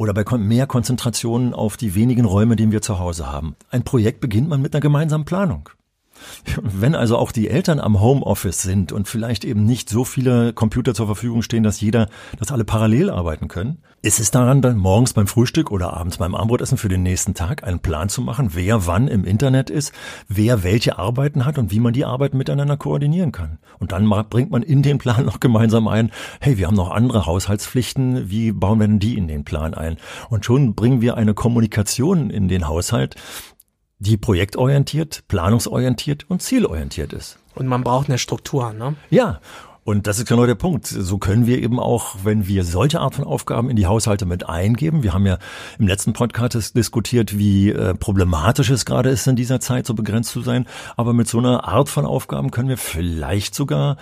oder 0.00 0.14
bei 0.14 0.38
mehr 0.38 0.66
Konzentration 0.66 1.52
auf 1.52 1.76
die 1.76 1.94
wenigen 1.94 2.24
Räume, 2.24 2.56
die 2.56 2.72
wir 2.72 2.80
zu 2.80 2.98
Hause 2.98 3.30
haben. 3.30 3.54
Ein 3.68 3.82
Projekt 3.82 4.20
beginnt 4.20 4.48
man 4.48 4.62
mit 4.62 4.74
einer 4.74 4.80
gemeinsamen 4.80 5.26
Planung. 5.26 5.68
Wenn 6.62 6.94
also 6.94 7.16
auch 7.16 7.32
die 7.32 7.48
Eltern 7.48 7.80
am 7.80 8.00
Homeoffice 8.00 8.62
sind 8.62 8.92
und 8.92 9.08
vielleicht 9.08 9.44
eben 9.44 9.64
nicht 9.64 9.88
so 9.88 10.04
viele 10.04 10.52
Computer 10.52 10.94
zur 10.94 11.06
Verfügung 11.06 11.42
stehen, 11.42 11.62
dass 11.62 11.80
jeder, 11.80 12.08
dass 12.38 12.52
alle 12.52 12.64
parallel 12.64 13.10
arbeiten 13.10 13.48
können, 13.48 13.78
ist 14.02 14.18
es 14.18 14.30
daran, 14.30 14.62
dann 14.62 14.78
morgens 14.78 15.12
beim 15.12 15.26
Frühstück 15.26 15.70
oder 15.70 15.92
abends 15.92 16.16
beim 16.16 16.34
Abendbrotessen 16.34 16.78
für 16.78 16.88
den 16.88 17.02
nächsten 17.02 17.34
Tag 17.34 17.64
einen 17.64 17.80
Plan 17.80 18.08
zu 18.08 18.22
machen, 18.22 18.50
wer 18.54 18.86
wann 18.86 19.08
im 19.08 19.24
Internet 19.24 19.68
ist, 19.68 19.92
wer 20.26 20.62
welche 20.62 20.98
Arbeiten 20.98 21.44
hat 21.44 21.58
und 21.58 21.70
wie 21.70 21.80
man 21.80 21.92
die 21.92 22.06
Arbeiten 22.06 22.38
miteinander 22.38 22.78
koordinieren 22.78 23.30
kann. 23.30 23.58
Und 23.78 23.92
dann 23.92 24.08
bringt 24.30 24.50
man 24.50 24.62
in 24.62 24.82
den 24.82 24.96
Plan 24.96 25.24
noch 25.26 25.38
gemeinsam 25.38 25.86
ein, 25.86 26.10
hey, 26.40 26.56
wir 26.56 26.66
haben 26.66 26.76
noch 26.76 26.90
andere 26.90 27.26
Haushaltspflichten, 27.26 28.30
wie 28.30 28.52
bauen 28.52 28.80
wir 28.80 28.86
denn 28.86 29.00
die 29.00 29.18
in 29.18 29.28
den 29.28 29.44
Plan 29.44 29.74
ein? 29.74 29.98
Und 30.30 30.46
schon 30.46 30.74
bringen 30.74 31.02
wir 31.02 31.16
eine 31.16 31.34
Kommunikation 31.34 32.30
in 32.30 32.48
den 32.48 32.68
Haushalt, 32.68 33.16
die 34.00 34.16
projektorientiert, 34.16 35.22
planungsorientiert 35.28 36.28
und 36.28 36.42
zielorientiert 36.42 37.12
ist. 37.12 37.38
Und 37.54 37.66
man 37.66 37.84
braucht 37.84 38.08
eine 38.08 38.18
Struktur, 38.18 38.72
ne? 38.72 38.96
Ja. 39.10 39.40
Und 39.82 40.06
das 40.06 40.18
ist 40.18 40.28
genau 40.28 40.44
der 40.46 40.54
Punkt. 40.54 40.86
So 40.86 41.18
können 41.18 41.46
wir 41.46 41.58
eben 41.58 41.80
auch, 41.80 42.16
wenn 42.22 42.46
wir 42.46 42.64
solche 42.64 43.00
Art 43.00 43.14
von 43.14 43.24
Aufgaben 43.24 43.70
in 43.70 43.76
die 43.76 43.86
Haushalte 43.86 44.26
mit 44.26 44.48
eingeben. 44.48 45.02
Wir 45.02 45.14
haben 45.14 45.26
ja 45.26 45.38
im 45.78 45.88
letzten 45.88 46.12
Podcast 46.12 46.76
diskutiert, 46.76 47.38
wie 47.38 47.70
äh, 47.70 47.94
problematisch 47.94 48.70
es 48.70 48.84
gerade 48.84 49.08
ist, 49.08 49.26
in 49.26 49.36
dieser 49.36 49.58
Zeit 49.58 49.86
so 49.86 49.94
begrenzt 49.94 50.30
zu 50.30 50.42
sein. 50.42 50.66
Aber 50.96 51.12
mit 51.12 51.28
so 51.28 51.38
einer 51.38 51.66
Art 51.66 51.88
von 51.88 52.04
Aufgaben 52.04 52.50
können 52.50 52.68
wir 52.68 52.76
vielleicht 52.76 53.54
sogar 53.54 53.96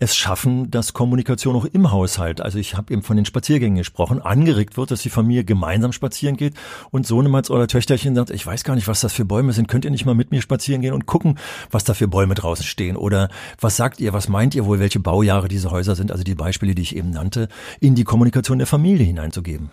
es 0.00 0.14
schaffen, 0.16 0.70
dass 0.70 0.92
Kommunikation 0.92 1.56
auch 1.56 1.64
im 1.64 1.90
Haushalt, 1.90 2.40
also 2.40 2.58
ich 2.58 2.76
habe 2.76 2.92
eben 2.92 3.02
von 3.02 3.16
den 3.16 3.24
Spaziergängen 3.24 3.78
gesprochen, 3.78 4.22
angeregt 4.22 4.76
wird, 4.76 4.92
dass 4.92 5.02
die 5.02 5.10
Familie 5.10 5.44
gemeinsam 5.44 5.92
spazieren 5.92 6.36
geht. 6.36 6.54
Und 6.90 7.06
Sohnemanns 7.06 7.50
oder 7.50 7.66
Töchterchen 7.66 8.14
sagt, 8.14 8.30
ich 8.30 8.46
weiß 8.46 8.62
gar 8.62 8.76
nicht, 8.76 8.86
was 8.86 9.00
das 9.00 9.12
für 9.12 9.24
Bäume 9.24 9.52
sind, 9.52 9.66
könnt 9.66 9.84
ihr 9.84 9.90
nicht 9.90 10.06
mal 10.06 10.14
mit 10.14 10.30
mir 10.30 10.40
spazieren 10.40 10.82
gehen 10.82 10.94
und 10.94 11.06
gucken, 11.06 11.38
was 11.72 11.82
da 11.82 11.94
für 11.94 12.06
Bäume 12.06 12.34
draußen 12.34 12.64
stehen? 12.64 12.96
Oder 12.96 13.28
was 13.60 13.76
sagt 13.76 14.00
ihr, 14.00 14.12
was 14.12 14.28
meint 14.28 14.54
ihr 14.54 14.66
wohl, 14.66 14.78
welche 14.78 15.00
Baujahre 15.00 15.48
diese 15.48 15.72
Häuser 15.72 15.96
sind, 15.96 16.12
also 16.12 16.22
die 16.22 16.36
Beispiele, 16.36 16.76
die 16.76 16.82
ich 16.82 16.94
eben 16.94 17.10
nannte, 17.10 17.48
in 17.80 17.96
die 17.96 18.04
Kommunikation 18.04 18.58
der 18.58 18.68
Familie 18.68 19.04
hineinzugeben. 19.04 19.70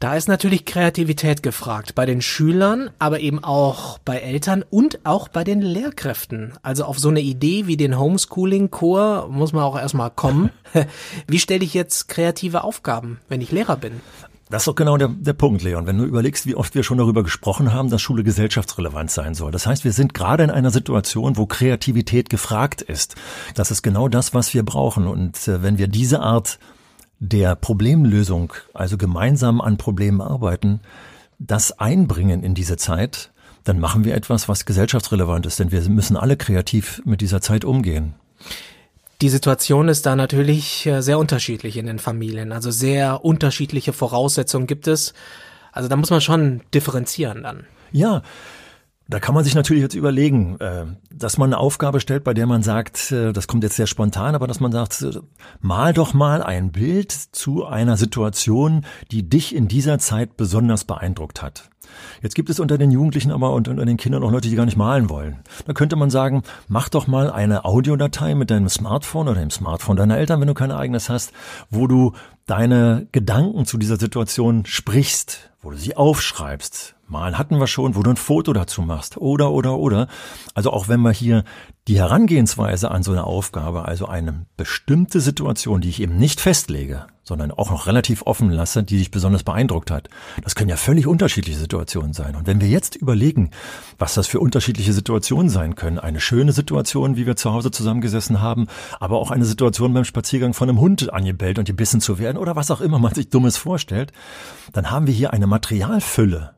Da 0.00 0.16
ist 0.16 0.28
natürlich 0.28 0.64
Kreativität 0.64 1.42
gefragt 1.42 1.94
bei 1.94 2.06
den 2.06 2.22
Schülern, 2.22 2.88
aber 2.98 3.20
eben 3.20 3.44
auch 3.44 3.98
bei 3.98 4.16
Eltern 4.16 4.64
und 4.70 5.00
auch 5.04 5.28
bei 5.28 5.44
den 5.44 5.60
Lehrkräften. 5.60 6.54
Also 6.62 6.84
auf 6.84 6.98
so 6.98 7.10
eine 7.10 7.20
Idee 7.20 7.66
wie 7.66 7.76
den 7.76 7.98
Homeschooling-Chor 7.98 9.28
muss 9.30 9.52
man 9.52 9.62
auch 9.62 9.78
erstmal 9.78 10.10
kommen. 10.10 10.48
Wie 11.26 11.38
stelle 11.38 11.64
ich 11.64 11.74
jetzt 11.74 12.08
kreative 12.08 12.64
Aufgaben, 12.64 13.20
wenn 13.28 13.42
ich 13.42 13.52
Lehrer 13.52 13.76
bin? 13.76 14.00
Das 14.48 14.62
ist 14.62 14.68
doch 14.68 14.74
genau 14.74 14.96
der, 14.96 15.08
der 15.08 15.34
Punkt, 15.34 15.62
Leon. 15.62 15.86
Wenn 15.86 15.98
du 15.98 16.04
überlegst, 16.04 16.46
wie 16.46 16.54
oft 16.54 16.74
wir 16.74 16.82
schon 16.82 16.96
darüber 16.96 17.22
gesprochen 17.22 17.74
haben, 17.74 17.90
dass 17.90 18.00
Schule 18.00 18.24
gesellschaftsrelevant 18.24 19.10
sein 19.10 19.34
soll. 19.34 19.52
Das 19.52 19.66
heißt, 19.66 19.84
wir 19.84 19.92
sind 19.92 20.14
gerade 20.14 20.44
in 20.44 20.50
einer 20.50 20.70
Situation, 20.70 21.36
wo 21.36 21.44
Kreativität 21.44 22.30
gefragt 22.30 22.80
ist. 22.80 23.16
Das 23.54 23.70
ist 23.70 23.82
genau 23.82 24.08
das, 24.08 24.32
was 24.32 24.54
wir 24.54 24.62
brauchen. 24.62 25.06
Und 25.06 25.46
äh, 25.46 25.62
wenn 25.62 25.76
wir 25.76 25.88
diese 25.88 26.20
Art 26.20 26.58
der 27.20 27.54
Problemlösung, 27.54 28.52
also 28.74 28.96
gemeinsam 28.96 29.60
an 29.60 29.76
Problemen 29.76 30.20
arbeiten, 30.20 30.80
das 31.38 31.78
einbringen 31.78 32.42
in 32.42 32.54
diese 32.54 32.76
Zeit, 32.76 33.30
dann 33.64 33.78
machen 33.78 34.04
wir 34.04 34.14
etwas, 34.14 34.48
was 34.48 34.64
gesellschaftsrelevant 34.64 35.46
ist, 35.46 35.60
denn 35.60 35.70
wir 35.70 35.82
müssen 35.88 36.16
alle 36.16 36.36
kreativ 36.36 37.02
mit 37.04 37.20
dieser 37.20 37.40
Zeit 37.40 37.64
umgehen. 37.64 38.14
Die 39.20 39.28
Situation 39.28 39.88
ist 39.88 40.06
da 40.06 40.16
natürlich 40.16 40.86
äh, 40.86 41.02
sehr 41.02 41.18
unterschiedlich 41.18 41.76
in 41.76 41.84
den 41.84 41.98
Familien. 41.98 42.52
Also 42.52 42.70
sehr 42.70 43.22
unterschiedliche 43.22 43.92
Voraussetzungen 43.92 44.66
gibt 44.66 44.88
es. 44.88 45.12
Also 45.72 45.90
da 45.90 45.96
muss 45.96 46.08
man 46.08 46.22
schon 46.22 46.62
differenzieren 46.72 47.42
dann. 47.42 47.64
Ja, 47.92 48.22
da 49.10 49.18
kann 49.18 49.34
man 49.34 49.42
sich 49.42 49.56
natürlich 49.56 49.82
jetzt 49.82 49.96
überlegen, 49.96 50.58
äh, 50.60 50.86
dass 51.12 51.36
man 51.36 51.50
eine 51.52 51.58
Aufgabe 51.58 51.98
stellt, 51.98 52.22
bei 52.22 52.32
der 52.32 52.46
man 52.46 52.62
sagt, 52.62 53.10
äh, 53.10 53.32
das 53.32 53.48
kommt 53.48 53.64
jetzt 53.64 53.74
sehr 53.74 53.88
spontan, 53.88 54.36
aber 54.36 54.46
dass 54.46 54.60
man 54.60 54.70
sagt, 54.70 55.02
äh, 55.02 55.18
mal 55.60 55.92
doch 55.92 56.14
mal 56.14 56.42
ein 56.44 56.70
Bild 56.70 57.10
zu 57.10 57.66
einer 57.66 57.96
Situation, 57.96 58.86
die 59.10 59.28
dich 59.28 59.54
in 59.54 59.66
dieser 59.66 59.98
Zeit 59.98 60.36
besonders 60.36 60.84
beeindruckt 60.84 61.42
hat. 61.42 61.70
Jetzt 62.22 62.36
gibt 62.36 62.50
es 62.50 62.60
unter 62.60 62.78
den 62.78 62.92
Jugendlichen 62.92 63.32
aber 63.32 63.52
und 63.52 63.66
unter 63.66 63.84
den 63.84 63.96
Kindern 63.96 64.22
auch 64.22 64.30
Leute, 64.30 64.48
die 64.48 64.54
gar 64.54 64.64
nicht 64.64 64.76
malen 64.76 65.10
wollen. 65.10 65.40
Da 65.66 65.72
könnte 65.72 65.96
man 65.96 66.08
sagen, 66.08 66.44
mach 66.68 66.88
doch 66.88 67.08
mal 67.08 67.32
eine 67.32 67.64
Audiodatei 67.64 68.36
mit 68.36 68.50
deinem 68.50 68.68
Smartphone 68.68 69.26
oder 69.26 69.40
dem 69.40 69.50
Smartphone 69.50 69.96
deiner 69.96 70.18
Eltern, 70.18 70.40
wenn 70.40 70.46
du 70.46 70.54
kein 70.54 70.70
eigenes 70.70 71.08
hast, 71.08 71.32
wo 71.68 71.88
du 71.88 72.12
deine 72.46 73.08
Gedanken 73.10 73.66
zu 73.66 73.76
dieser 73.76 73.96
Situation 73.96 74.66
sprichst, 74.66 75.49
wo 75.62 75.70
du 75.70 75.76
sie 75.76 75.96
aufschreibst, 75.96 76.94
Malen 77.10 77.38
hatten 77.38 77.58
wir 77.58 77.66
schon, 77.66 77.96
wo 77.96 78.02
du 78.02 78.10
ein 78.10 78.16
Foto 78.16 78.52
dazu 78.52 78.82
machst. 78.82 79.16
Oder, 79.16 79.50
oder, 79.50 79.78
oder. 79.78 80.06
Also 80.54 80.72
auch 80.72 80.88
wenn 80.88 81.00
wir 81.00 81.10
hier 81.10 81.44
die 81.88 81.98
Herangehensweise 81.98 82.90
an 82.90 83.02
so 83.02 83.10
eine 83.10 83.24
Aufgabe, 83.24 83.84
also 83.84 84.06
eine 84.06 84.46
bestimmte 84.56 85.20
Situation, 85.20 85.80
die 85.80 85.88
ich 85.88 86.00
eben 86.00 86.16
nicht 86.16 86.40
festlege, 86.40 87.06
sondern 87.24 87.50
auch 87.50 87.70
noch 87.70 87.86
relativ 87.86 88.22
offen 88.26 88.50
lasse, 88.50 88.82
die 88.82 88.98
dich 88.98 89.10
besonders 89.10 89.42
beeindruckt 89.42 89.90
hat. 89.90 90.08
Das 90.42 90.54
können 90.54 90.70
ja 90.70 90.76
völlig 90.76 91.06
unterschiedliche 91.06 91.58
Situationen 91.58 92.12
sein. 92.12 92.34
Und 92.34 92.46
wenn 92.46 92.60
wir 92.60 92.68
jetzt 92.68 92.96
überlegen, 92.96 93.50
was 93.98 94.14
das 94.14 94.26
für 94.26 94.40
unterschiedliche 94.40 94.92
Situationen 94.92 95.48
sein 95.48 95.74
können, 95.74 95.98
eine 95.98 96.20
schöne 96.20 96.52
Situation, 96.52 97.16
wie 97.16 97.26
wir 97.26 97.36
zu 97.36 97.52
Hause 97.52 97.70
zusammengesessen 97.70 98.40
haben, 98.40 98.66
aber 98.98 99.18
auch 99.18 99.30
eine 99.30 99.44
Situation 99.44 99.94
beim 99.94 100.04
Spaziergang 100.04 100.54
von 100.54 100.68
einem 100.68 100.80
Hund 100.80 101.12
angebellt 101.12 101.58
und 101.58 101.66
gebissen 101.66 102.00
zu 102.00 102.18
werden 102.18 102.36
oder 102.36 102.56
was 102.56 102.70
auch 102.70 102.80
immer 102.80 102.98
man 102.98 103.14
sich 103.14 103.30
Dummes 103.30 103.56
vorstellt, 103.56 104.12
dann 104.72 104.90
haben 104.90 105.06
wir 105.06 105.14
hier 105.14 105.32
eine 105.32 105.46
Materialfülle, 105.50 106.54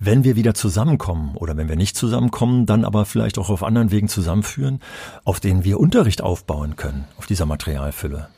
wenn 0.00 0.24
wir 0.24 0.36
wieder 0.36 0.52
zusammenkommen 0.52 1.36
oder 1.36 1.56
wenn 1.56 1.68
wir 1.68 1.76
nicht 1.76 1.96
zusammenkommen, 1.96 2.66
dann 2.66 2.84
aber 2.84 3.06
vielleicht 3.06 3.38
auch 3.38 3.48
auf 3.48 3.62
anderen 3.62 3.90
Wegen 3.92 4.08
zusammenführen, 4.08 4.80
auf 5.24 5.40
denen 5.40 5.64
wir 5.64 5.80
Unterricht 5.80 6.20
aufbauen 6.20 6.76
können, 6.76 7.06
auf 7.16 7.26
dieser 7.26 7.46
Materialfülle. 7.46 8.28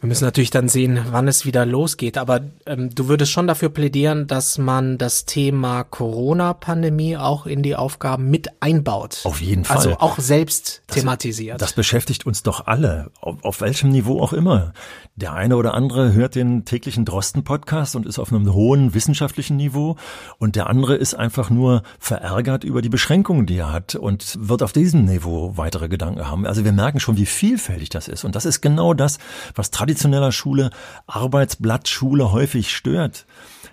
Wir 0.00 0.08
müssen 0.08 0.24
natürlich 0.24 0.50
dann 0.50 0.68
sehen, 0.68 1.00
wann 1.10 1.26
es 1.26 1.46
wieder 1.46 1.64
losgeht. 1.64 2.18
Aber 2.18 2.40
ähm, 2.66 2.94
du 2.94 3.08
würdest 3.08 3.32
schon 3.32 3.46
dafür 3.46 3.70
plädieren, 3.70 4.26
dass 4.26 4.58
man 4.58 4.98
das 4.98 5.24
Thema 5.24 5.84
Corona-Pandemie 5.84 7.16
auch 7.16 7.46
in 7.46 7.62
die 7.62 7.76
Aufgaben 7.76 8.30
mit 8.30 8.48
einbaut. 8.60 9.20
Auf 9.24 9.40
jeden 9.40 9.64
Fall. 9.64 9.76
Also 9.78 9.96
auch 9.98 10.18
selbst 10.18 10.82
das, 10.86 10.96
thematisiert. 10.98 11.62
Das 11.62 11.72
beschäftigt 11.72 12.26
uns 12.26 12.42
doch 12.42 12.66
alle, 12.66 13.10
auf, 13.20 13.42
auf 13.42 13.60
welchem 13.62 13.88
Niveau 13.88 14.20
auch 14.20 14.34
immer. 14.34 14.74
Der 15.16 15.32
eine 15.32 15.56
oder 15.56 15.72
andere 15.72 16.12
hört 16.12 16.34
den 16.34 16.66
täglichen 16.66 17.06
Drosten-Podcast 17.06 17.96
und 17.96 18.04
ist 18.04 18.18
auf 18.18 18.30
einem 18.30 18.52
hohen 18.52 18.92
wissenschaftlichen 18.92 19.56
Niveau 19.56 19.96
und 20.36 20.56
der 20.56 20.68
andere 20.68 20.94
ist 20.94 21.14
einfach 21.14 21.48
nur 21.48 21.82
verärgert 21.98 22.64
über 22.64 22.82
die 22.82 22.90
Beschränkungen, 22.90 23.46
die 23.46 23.56
er 23.56 23.72
hat 23.72 23.94
und 23.94 24.36
wird 24.38 24.62
auf 24.62 24.74
diesem 24.74 25.06
Niveau 25.06 25.56
weitere 25.56 25.88
Gedanken 25.88 26.28
haben. 26.28 26.44
Also 26.46 26.64
wir 26.66 26.72
merken 26.72 27.00
schon, 27.00 27.16
wie 27.16 27.24
vielfältig 27.24 27.88
das 27.88 28.08
ist. 28.08 28.24
Und 28.24 28.34
das 28.34 28.44
ist 28.44 28.60
genau 28.60 28.92
das, 28.92 29.16
was 29.54 29.70
traditioneller 29.86 30.32
Schule, 30.32 30.70
Arbeitsblattschule 31.06 32.32
häufig 32.32 32.74
stört 32.74 33.24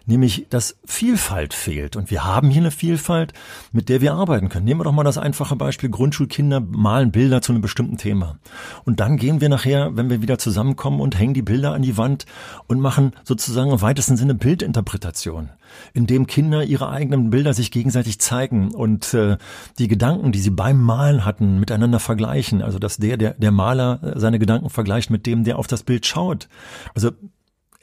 nämlich 0.05 0.48
dass 0.50 0.77
Vielfalt 0.86 1.53
fehlt. 1.53 1.95
Und 1.95 2.12
wir 2.12 2.24
haben 2.25 2.50
hier 2.50 2.62
eine 2.62 2.72
Vielfalt, 2.72 3.33
mit 3.72 3.89
der 3.89 4.01
wir 4.01 4.13
arbeiten 4.13 4.50
können. 4.50 4.65
Nehmen 4.65 4.79
wir 4.79 4.86
doch 4.86 4.91
mal 4.91 5.03
das 5.03 5.17
einfache 5.17 5.55
Beispiel, 5.55 5.89
Grundschulkinder 5.89 6.60
malen 6.60 7.12
Bilder 7.12 7.41
zu 7.41 7.51
einem 7.51 7.62
bestimmten 7.62 7.98
Thema. 7.98 8.38
Und 8.86 9.00
dann 9.00 9.17
gehen 9.17 9.41
wir 9.41 9.50
nachher, 9.50 9.95
wenn 9.95 10.10
wir 10.10 10.22
wieder 10.22 10.38
zusammenkommen 10.38 11.00
und 11.00 11.17
hängen 11.17 11.33
die 11.33 11.41
Bilder 11.41 11.74
an 11.74 11.81
die 11.81 11.98
Wand 11.98 12.25
und 12.67 12.79
machen 12.79 13.13
sozusagen 13.24 13.72
im 13.72 13.81
weitesten 13.81 14.17
Sinne 14.17 14.36
Bildinterpretation, 14.36 15.50
indem 15.93 16.27
Kinder 16.27 16.63
ihre 16.63 16.89
eigenen 16.89 17.29
Bilder 17.29 17.53
sich 17.53 17.72
gegenseitig 17.72 18.19
zeigen 18.19 18.72
und 18.72 19.13
äh, 19.13 19.38
die 19.79 19.88
Gedanken, 19.88 20.31
die 20.31 20.39
sie 20.39 20.51
beim 20.51 20.81
Malen 20.81 21.25
hatten, 21.25 21.60
miteinander 21.60 22.00
vergleichen. 22.00 22.62
Also 22.62 22.79
dass 22.79 22.98
der, 22.98 23.17
der, 23.17 23.33
der 23.36 23.51
Maler 23.51 24.13
seine 24.15 24.39
Gedanken 24.39 24.69
vergleicht 24.69 25.10
mit 25.10 25.25
dem, 25.25 25.43
der 25.43 25.57
auf 25.57 25.67
das 25.67 25.83
Bild 25.83 26.05
schaut. 26.05 26.50
Also 26.93 27.12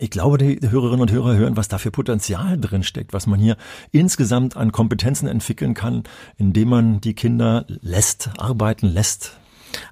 ich 0.00 0.11
glaube, 0.11 0.38
die 0.38 0.59
Hörerinnen 0.69 1.02
und 1.02 1.12
Hörer 1.12 1.37
hören, 1.37 1.57
was 1.57 1.69
da 1.69 1.78
für 1.78 1.90
Potenzial 1.90 2.59
drin 2.59 2.83
steckt, 2.83 3.12
was 3.12 3.26
man 3.26 3.38
hier 3.38 3.57
insgesamt 3.92 4.57
an 4.57 4.73
Kompetenzen 4.73 5.28
entwickeln 5.28 5.75
kann, 5.75 6.04
indem 6.38 6.71
man 6.71 7.00
die 7.00 7.14
Kinder 7.14 7.66
lässt, 7.69 8.30
arbeiten 8.38 8.87
lässt. 8.87 9.38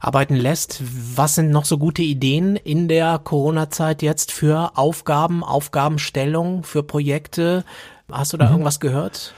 Arbeiten 0.01 0.35
lässt. 0.35 0.83
Was 1.15 1.35
sind 1.35 1.51
noch 1.51 1.65
so 1.65 1.79
gute 1.79 2.03
Ideen 2.03 2.57
in 2.57 2.89
der 2.89 3.19
Corona-Zeit 3.19 4.03
jetzt 4.03 4.33
für 4.33 4.77
Aufgaben, 4.77 5.45
Aufgabenstellung, 5.45 6.65
für 6.65 6.83
Projekte? 6.83 7.65
Hast 8.11 8.33
du 8.33 8.39
da 8.39 8.47
mhm. 8.47 8.53
irgendwas 8.53 8.81
gehört? 8.81 9.35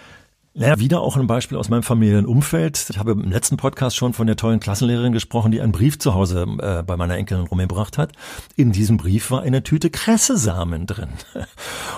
Ja, 0.52 0.80
wieder 0.80 1.00
auch 1.00 1.16
ein 1.16 1.28
Beispiel 1.28 1.56
aus 1.56 1.68
meinem 1.68 1.84
Familienumfeld. 1.84 2.88
Ich 2.90 2.98
habe 2.98 3.12
im 3.12 3.30
letzten 3.30 3.56
Podcast 3.56 3.96
schon 3.96 4.14
von 4.14 4.26
der 4.26 4.34
tollen 4.34 4.58
Klassenlehrerin 4.58 5.12
gesprochen, 5.12 5.52
die 5.52 5.60
einen 5.60 5.70
Brief 5.70 6.00
zu 6.00 6.12
Hause 6.12 6.44
äh, 6.60 6.82
bei 6.82 6.96
meiner 6.96 7.16
Enkelin 7.16 7.44
rumgebracht 7.44 7.98
hat. 7.98 8.10
In 8.56 8.72
diesem 8.72 8.96
Brief 8.96 9.30
war 9.30 9.42
eine 9.42 9.62
Tüte 9.62 9.90
Kressesamen 9.90 10.86
drin. 10.86 11.10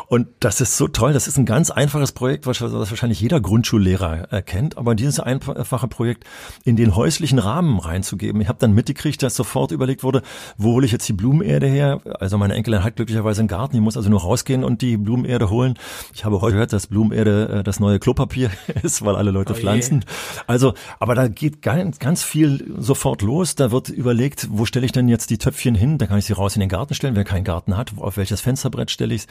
Und 0.07 0.29
das 0.41 0.61
ist 0.61 0.77
so 0.77 0.87
toll. 0.87 1.15
Das 1.15 1.29
ist 1.29 1.39
ein 1.39 1.47
ganz 1.47 1.71
einfaches 1.71 2.13
Projekt, 2.13 2.47
was, 2.47 2.61
was 2.61 2.91
wahrscheinlich 2.91 3.23
jeder 3.23 3.41
Grundschullehrer 3.41 4.31
äh, 4.31 4.43
kennt. 4.43 4.77
Aber 4.77 4.95
dieses 4.95 5.19
einfache 5.19 5.89
Projekt 5.89 6.25
in 6.63 6.77
den 6.77 6.95
häuslichen 6.95 7.39
Rahmen 7.39 7.79
reinzugeben. 7.79 8.39
Ich 8.43 8.49
habe 8.49 8.59
dann 8.59 8.75
mitgekriegt, 8.75 9.23
dass 9.23 9.35
sofort 9.35 9.73
überlegt 9.73 10.05
wurde, 10.05 10.21
wo 10.59 10.73
hole 10.73 10.85
ich 10.85 10.93
jetzt 10.93 11.09
die 11.09 11.15
Blumenerde 11.15 11.69
her? 11.69 12.03
Also 12.21 12.37
meine 12.37 12.53
Enkelin 12.53 12.85
hat 12.85 12.97
glücklicherweise 12.97 13.41
einen 13.41 13.49
Garten. 13.49 13.77
Die 13.77 13.81
muss 13.81 13.97
also 13.97 14.11
nur 14.11 14.21
rausgehen 14.21 14.63
und 14.63 14.83
die 14.83 14.99
Blumenerde 14.99 15.49
holen. 15.49 15.79
Ich 16.13 16.27
habe 16.27 16.43
heute 16.43 16.53
gehört, 16.53 16.75
dass 16.75 16.87
Blumenerde 16.87 17.49
äh, 17.49 17.63
das 17.63 17.81
neue 17.81 17.99
Klopapier 17.99 18.42
Klopapier 18.49 18.51
ist, 18.83 19.05
weil 19.05 19.17
alle 19.17 19.31
Leute 19.31 19.53
oh 19.53 19.57
pflanzen. 19.57 20.05
Also, 20.47 20.75
aber 20.99 21.15
da 21.15 21.29
geht 21.29 21.63
ganz, 21.63 21.99
ganz 21.99 22.23
viel 22.23 22.75
sofort 22.79 23.23
los. 23.23 23.55
Da 23.55 23.71
wird 23.71 23.89
überlegt, 23.89 24.49
wo 24.51 24.65
stelle 24.67 24.87
ich 24.87 24.93
denn 24.93 25.09
jetzt 25.09 25.31
die 25.31 25.39
Töpfchen 25.39 25.75
hin? 25.75 25.99
Da 25.99 26.07
kann 26.07 26.19
ich 26.19 26.27
sie 26.27 26.33
raus 26.33 26.57
in 26.57 26.61
den 26.61 26.69
Garten 26.69 26.95
stellen, 26.95 27.17
wer 27.17 27.25
keinen 27.25 27.45
Garten 27.45 27.77
hat. 27.77 27.93
Auf 27.97 28.17
welches 28.17 28.41
Fensterbrett 28.41 28.91
stelle 28.91 29.15
ich 29.15 29.27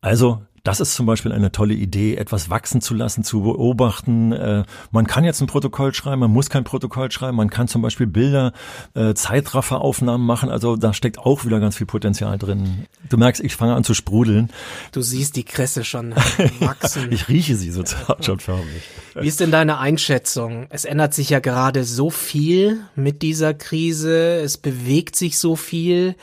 Also 0.00 0.42
das 0.62 0.78
ist 0.78 0.94
zum 0.94 1.06
Beispiel 1.06 1.32
eine 1.32 1.50
tolle 1.50 1.74
Idee, 1.74 2.14
etwas 2.14 2.48
wachsen 2.48 2.80
zu 2.80 2.94
lassen, 2.94 3.24
zu 3.24 3.42
beobachten. 3.42 4.32
Äh, 4.32 4.64
man 4.92 5.06
kann 5.08 5.24
jetzt 5.24 5.40
ein 5.40 5.48
Protokoll 5.48 5.92
schreiben, 5.92 6.20
man 6.20 6.30
muss 6.30 6.50
kein 6.50 6.62
Protokoll 6.62 7.10
schreiben, 7.10 7.36
man 7.36 7.50
kann 7.50 7.66
zum 7.66 7.82
Beispiel 7.82 8.06
Bilder, 8.06 8.52
äh, 8.94 9.14
Zeitrafferaufnahmen 9.14 10.24
machen. 10.24 10.50
Also 10.50 10.76
da 10.76 10.94
steckt 10.94 11.18
auch 11.18 11.44
wieder 11.44 11.58
ganz 11.58 11.76
viel 11.76 11.86
Potenzial 11.86 12.38
drin. 12.38 12.86
Du 13.08 13.16
merkst, 13.16 13.42
ich 13.42 13.56
fange 13.56 13.74
an 13.74 13.82
zu 13.82 13.94
sprudeln. 13.94 14.50
Du 14.92 15.02
siehst 15.02 15.34
die 15.34 15.44
Kresse 15.44 15.84
schon 15.84 16.14
wachsen. 16.60 17.08
ich 17.10 17.28
rieche 17.28 17.56
sie 17.56 17.72
sozusagen 17.72 18.22
schon 18.22 18.38
förmlich. 18.38 18.84
Wie 19.14 19.26
ist 19.26 19.40
denn 19.40 19.50
deine 19.50 19.78
Einschätzung? 19.78 20.66
Es 20.70 20.84
ändert 20.84 21.12
sich 21.12 21.30
ja 21.30 21.40
gerade 21.40 21.82
so 21.82 22.08
viel 22.08 22.80
mit 22.94 23.22
dieser 23.22 23.52
Krise. 23.52 24.36
Es 24.36 24.58
bewegt 24.58 25.16
sich 25.16 25.38
so 25.40 25.56
viel 25.56 26.14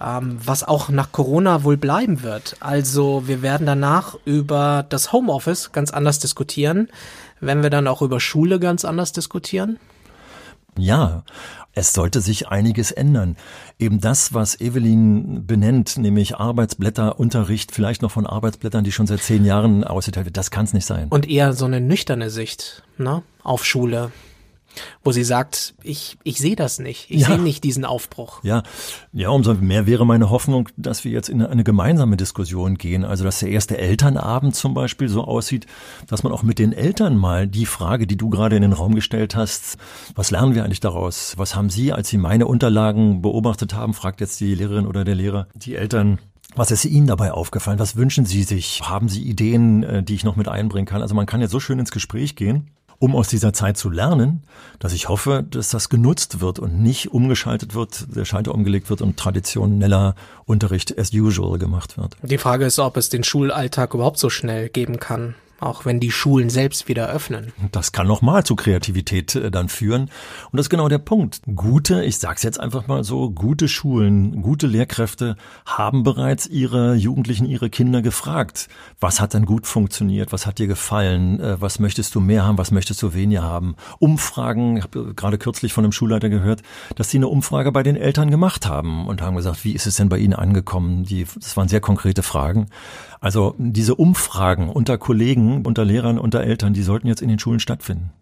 ähm, 0.00 0.38
was 0.44 0.64
auch 0.64 0.88
nach 0.88 1.12
Corona 1.12 1.64
wohl 1.64 1.76
bleiben 1.76 2.22
wird. 2.22 2.56
Also 2.60 3.24
wir 3.26 3.42
werden 3.42 3.66
danach 3.66 4.16
über 4.24 4.84
das 4.88 5.12
Homeoffice 5.12 5.72
ganz 5.72 5.90
anders 5.90 6.18
diskutieren, 6.18 6.88
wenn 7.40 7.62
wir 7.62 7.70
dann 7.70 7.86
auch 7.86 8.02
über 8.02 8.20
Schule 8.20 8.60
ganz 8.60 8.84
anders 8.84 9.12
diskutieren. 9.12 9.78
Ja, 10.76 11.24
es 11.74 11.92
sollte 11.92 12.20
sich 12.20 12.48
einiges 12.48 12.92
ändern. 12.92 13.36
Eben 13.78 14.00
das, 14.00 14.34
was 14.34 14.60
Evelyn 14.60 15.46
benennt, 15.46 15.96
nämlich 15.96 16.36
Arbeitsblätter, 16.36 17.18
Unterricht, 17.18 17.72
vielleicht 17.72 18.02
noch 18.02 18.10
von 18.10 18.26
Arbeitsblättern, 18.26 18.84
die 18.84 18.92
schon 18.92 19.06
seit 19.06 19.20
zehn 19.20 19.44
Jahren 19.44 19.84
ausgeteilt 19.84 20.26
wird, 20.26 20.36
das 20.36 20.50
kann 20.50 20.64
es 20.64 20.72
nicht 20.72 20.86
sein. 20.86 21.08
Und 21.08 21.28
eher 21.28 21.52
so 21.52 21.64
eine 21.64 21.80
nüchterne 21.80 22.30
Sicht 22.30 22.82
ne, 22.96 23.22
auf 23.42 23.64
Schule, 23.64 24.12
wo 25.04 25.12
sie 25.12 25.24
sagt, 25.24 25.74
ich, 25.82 26.18
ich 26.24 26.38
sehe 26.38 26.56
das 26.56 26.78
nicht, 26.78 27.10
ich 27.10 27.22
Ja. 27.22 27.28
sehe 27.28 27.38
nicht 27.38 27.64
diesen 27.64 27.84
Aufbruch. 27.84 28.42
Ja, 28.44 28.62
ja, 29.12 29.30
umso 29.30 29.54
mehr 29.54 29.86
wäre 29.86 30.04
meine 30.06 30.30
Hoffnung, 30.30 30.68
dass 30.76 31.04
wir 31.04 31.12
jetzt 31.12 31.28
in 31.28 31.42
eine 31.42 31.64
gemeinsame 31.64 32.16
Diskussion 32.16 32.76
gehen. 32.76 33.04
Also, 33.04 33.24
dass 33.24 33.40
der 33.40 33.50
erste 33.50 33.78
Elternabend 33.78 34.54
zum 34.54 34.74
Beispiel 34.74 35.08
so 35.08 35.24
aussieht, 35.24 35.66
dass 36.06 36.22
man 36.22 36.32
auch 36.32 36.42
mit 36.42 36.58
den 36.58 36.72
Eltern 36.72 37.16
mal 37.16 37.46
die 37.46 37.66
Frage, 37.66 38.06
die 38.06 38.16
du 38.16 38.30
gerade 38.30 38.56
in 38.56 38.62
den 38.62 38.72
Raum 38.72 38.94
gestellt 38.94 39.36
hast, 39.36 39.76
was 40.14 40.30
lernen 40.30 40.54
wir 40.54 40.64
eigentlich 40.64 40.80
daraus? 40.80 41.34
Was 41.36 41.54
haben 41.56 41.70
Sie, 41.70 41.92
als 41.92 42.08
Sie 42.08 42.18
meine 42.18 42.46
Unterlagen 42.46 43.22
beobachtet 43.22 43.74
haben, 43.74 43.94
fragt 43.94 44.20
jetzt 44.20 44.40
die 44.40 44.54
Lehrerin 44.54 44.86
oder 44.86 45.04
der 45.04 45.14
Lehrer, 45.14 45.48
die 45.54 45.74
Eltern, 45.74 46.18
was 46.56 46.70
ist 46.70 46.84
Ihnen 46.86 47.06
dabei 47.06 47.32
aufgefallen? 47.32 47.78
Was 47.78 47.94
wünschen 47.96 48.24
Sie 48.24 48.42
sich? 48.42 48.80
Haben 48.82 49.08
Sie 49.08 49.22
Ideen, 49.22 49.82
äh, 49.82 50.02
die 50.02 50.14
ich 50.14 50.24
noch 50.24 50.34
mit 50.36 50.48
einbringen 50.48 50.86
kann? 50.86 51.02
Also 51.02 51.14
man 51.14 51.26
kann 51.26 51.40
jetzt 51.40 51.50
so 51.50 51.60
schön 51.60 51.78
ins 51.78 51.90
Gespräch 51.90 52.36
gehen 52.36 52.70
um 52.98 53.14
aus 53.14 53.28
dieser 53.28 53.52
Zeit 53.52 53.76
zu 53.76 53.90
lernen, 53.90 54.42
dass 54.78 54.92
ich 54.92 55.08
hoffe, 55.08 55.44
dass 55.48 55.70
das 55.70 55.88
genutzt 55.88 56.40
wird 56.40 56.58
und 56.58 56.80
nicht 56.80 57.12
umgeschaltet 57.12 57.74
wird, 57.74 58.14
der 58.16 58.24
Schalter 58.24 58.54
umgelegt 58.54 58.90
wird 58.90 59.02
und 59.02 59.16
traditioneller 59.16 60.14
Unterricht 60.46 60.98
as 60.98 61.12
usual 61.12 61.58
gemacht 61.58 61.96
wird. 61.96 62.16
Die 62.22 62.38
Frage 62.38 62.66
ist, 62.66 62.78
ob 62.78 62.96
es 62.96 63.08
den 63.08 63.24
Schulalltag 63.24 63.94
überhaupt 63.94 64.18
so 64.18 64.30
schnell 64.30 64.68
geben 64.68 64.98
kann, 64.98 65.34
auch 65.60 65.84
wenn 65.84 66.00
die 66.00 66.10
Schulen 66.10 66.50
selbst 66.50 66.88
wieder 66.88 67.08
öffnen. 67.08 67.52
Das 67.72 67.92
kann 67.92 68.06
nochmal 68.06 68.44
zu 68.44 68.56
Kreativität 68.56 69.34
äh, 69.34 69.50
dann 69.50 69.68
führen. 69.68 70.02
Und 70.02 70.56
das 70.56 70.66
ist 70.66 70.70
genau 70.70 70.88
der 70.88 70.98
Punkt. 70.98 71.40
Gute, 71.54 72.04
ich 72.04 72.18
sag's 72.18 72.42
jetzt 72.42 72.60
einfach 72.60 72.86
mal 72.86 73.04
so, 73.04 73.30
gute 73.30 73.68
Schulen, 73.68 74.42
gute 74.42 74.66
Lehrkräfte 74.66 75.36
haben 75.66 76.02
bereits 76.02 76.46
ihre 76.46 76.94
Jugendlichen, 76.94 77.46
ihre 77.46 77.70
Kinder 77.70 78.02
gefragt, 78.02 78.68
was 79.00 79.20
hat 79.20 79.34
denn 79.34 79.46
gut 79.46 79.66
funktioniert, 79.66 80.32
was 80.32 80.46
hat 80.46 80.58
dir 80.58 80.66
gefallen, 80.66 81.40
äh, 81.40 81.60
was 81.60 81.78
möchtest 81.78 82.14
du 82.14 82.20
mehr 82.20 82.44
haben, 82.44 82.58
was 82.58 82.70
möchtest 82.70 83.02
du 83.02 83.14
weniger 83.14 83.42
haben. 83.42 83.76
Umfragen, 83.98 84.76
ich 84.76 84.84
habe 84.84 85.14
gerade 85.14 85.38
kürzlich 85.38 85.72
von 85.72 85.84
einem 85.84 85.92
Schulleiter 85.92 86.28
gehört, 86.28 86.62
dass 86.94 87.10
sie 87.10 87.18
eine 87.18 87.28
Umfrage 87.28 87.72
bei 87.72 87.82
den 87.82 87.96
Eltern 87.96 88.30
gemacht 88.30 88.66
haben 88.66 89.06
und 89.06 89.22
haben 89.22 89.36
gesagt, 89.36 89.64
wie 89.64 89.72
ist 89.72 89.86
es 89.86 89.96
denn 89.96 90.08
bei 90.08 90.18
ihnen 90.18 90.34
angekommen? 90.34 91.04
Die, 91.04 91.26
das 91.34 91.56
waren 91.56 91.68
sehr 91.68 91.80
konkrete 91.80 92.22
Fragen. 92.22 92.68
Also 93.20 93.54
diese 93.58 93.94
Umfragen 93.94 94.68
unter 94.68 94.98
Kollegen, 94.98 95.64
unter 95.66 95.84
Lehrern, 95.84 96.18
unter 96.18 96.42
Eltern, 96.42 96.74
die 96.74 96.82
sollten 96.82 97.08
jetzt 97.08 97.22
in 97.22 97.28
den 97.28 97.38
Schulen 97.38 97.60
stattfinden. 97.60 98.12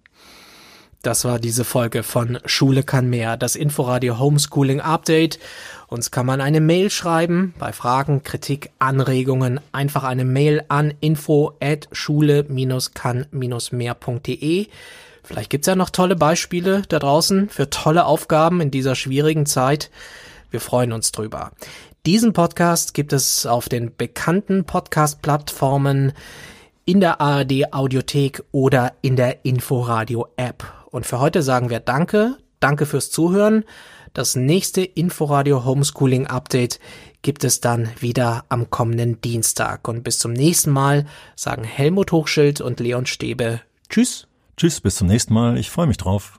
Das 1.02 1.24
war 1.24 1.38
diese 1.38 1.64
Folge 1.64 2.02
von 2.02 2.38
Schule 2.46 2.82
kann 2.82 3.08
mehr, 3.08 3.36
das 3.36 3.54
Inforadio 3.54 4.18
Homeschooling 4.18 4.80
Update. 4.80 5.38
Uns 5.86 6.10
kann 6.10 6.26
man 6.26 6.40
eine 6.40 6.60
Mail 6.60 6.90
schreiben 6.90 7.54
bei 7.60 7.72
Fragen, 7.72 8.24
Kritik, 8.24 8.72
Anregungen. 8.80 9.60
Einfach 9.70 10.02
eine 10.02 10.24
Mail 10.24 10.64
an 10.66 10.92
info 10.98 11.52
at 11.60 11.86
schule-kann-mehr.de. 11.92 14.66
Vielleicht 15.22 15.50
gibt's 15.50 15.68
ja 15.68 15.76
noch 15.76 15.90
tolle 15.90 16.16
Beispiele 16.16 16.82
da 16.88 16.98
draußen 16.98 17.48
für 17.50 17.70
tolle 17.70 18.06
Aufgaben 18.06 18.60
in 18.60 18.72
dieser 18.72 18.96
schwierigen 18.96 19.46
Zeit. 19.46 19.92
Wir 20.50 20.60
freuen 20.60 20.92
uns 20.92 21.12
drüber. 21.12 21.52
Diesen 22.06 22.32
Podcast 22.32 22.94
gibt 22.94 23.12
es 23.12 23.46
auf 23.46 23.68
den 23.68 23.90
bekannten 23.96 24.64
Podcast-Plattformen 24.64 26.12
in 26.84 27.00
der 27.00 27.20
ARD 27.20 27.72
Audiothek 27.74 28.44
oder 28.52 28.92
in 29.02 29.16
der 29.16 29.44
Inforadio 29.44 30.28
App. 30.36 30.72
Und 30.92 31.04
für 31.04 31.18
heute 31.18 31.42
sagen 31.42 31.68
wir 31.68 31.80
Danke, 31.80 32.36
danke 32.60 32.86
fürs 32.86 33.10
Zuhören. 33.10 33.64
Das 34.14 34.36
nächste 34.36 34.82
Inforadio 34.82 35.64
Homeschooling 35.64 36.28
Update 36.28 36.78
gibt 37.22 37.42
es 37.42 37.60
dann 37.60 37.88
wieder 37.98 38.44
am 38.50 38.70
kommenden 38.70 39.20
Dienstag. 39.20 39.88
Und 39.88 40.04
bis 40.04 40.20
zum 40.20 40.32
nächsten 40.32 40.70
Mal 40.70 41.06
sagen 41.34 41.64
Helmut 41.64 42.12
Hochschild 42.12 42.60
und 42.60 42.78
Leon 42.78 43.06
Stäbe 43.06 43.62
Tschüss. 43.88 44.28
Tschüss, 44.56 44.80
bis 44.80 44.94
zum 44.94 45.08
nächsten 45.08 45.34
Mal. 45.34 45.58
Ich 45.58 45.70
freue 45.70 45.88
mich 45.88 45.96
drauf. 45.96 46.38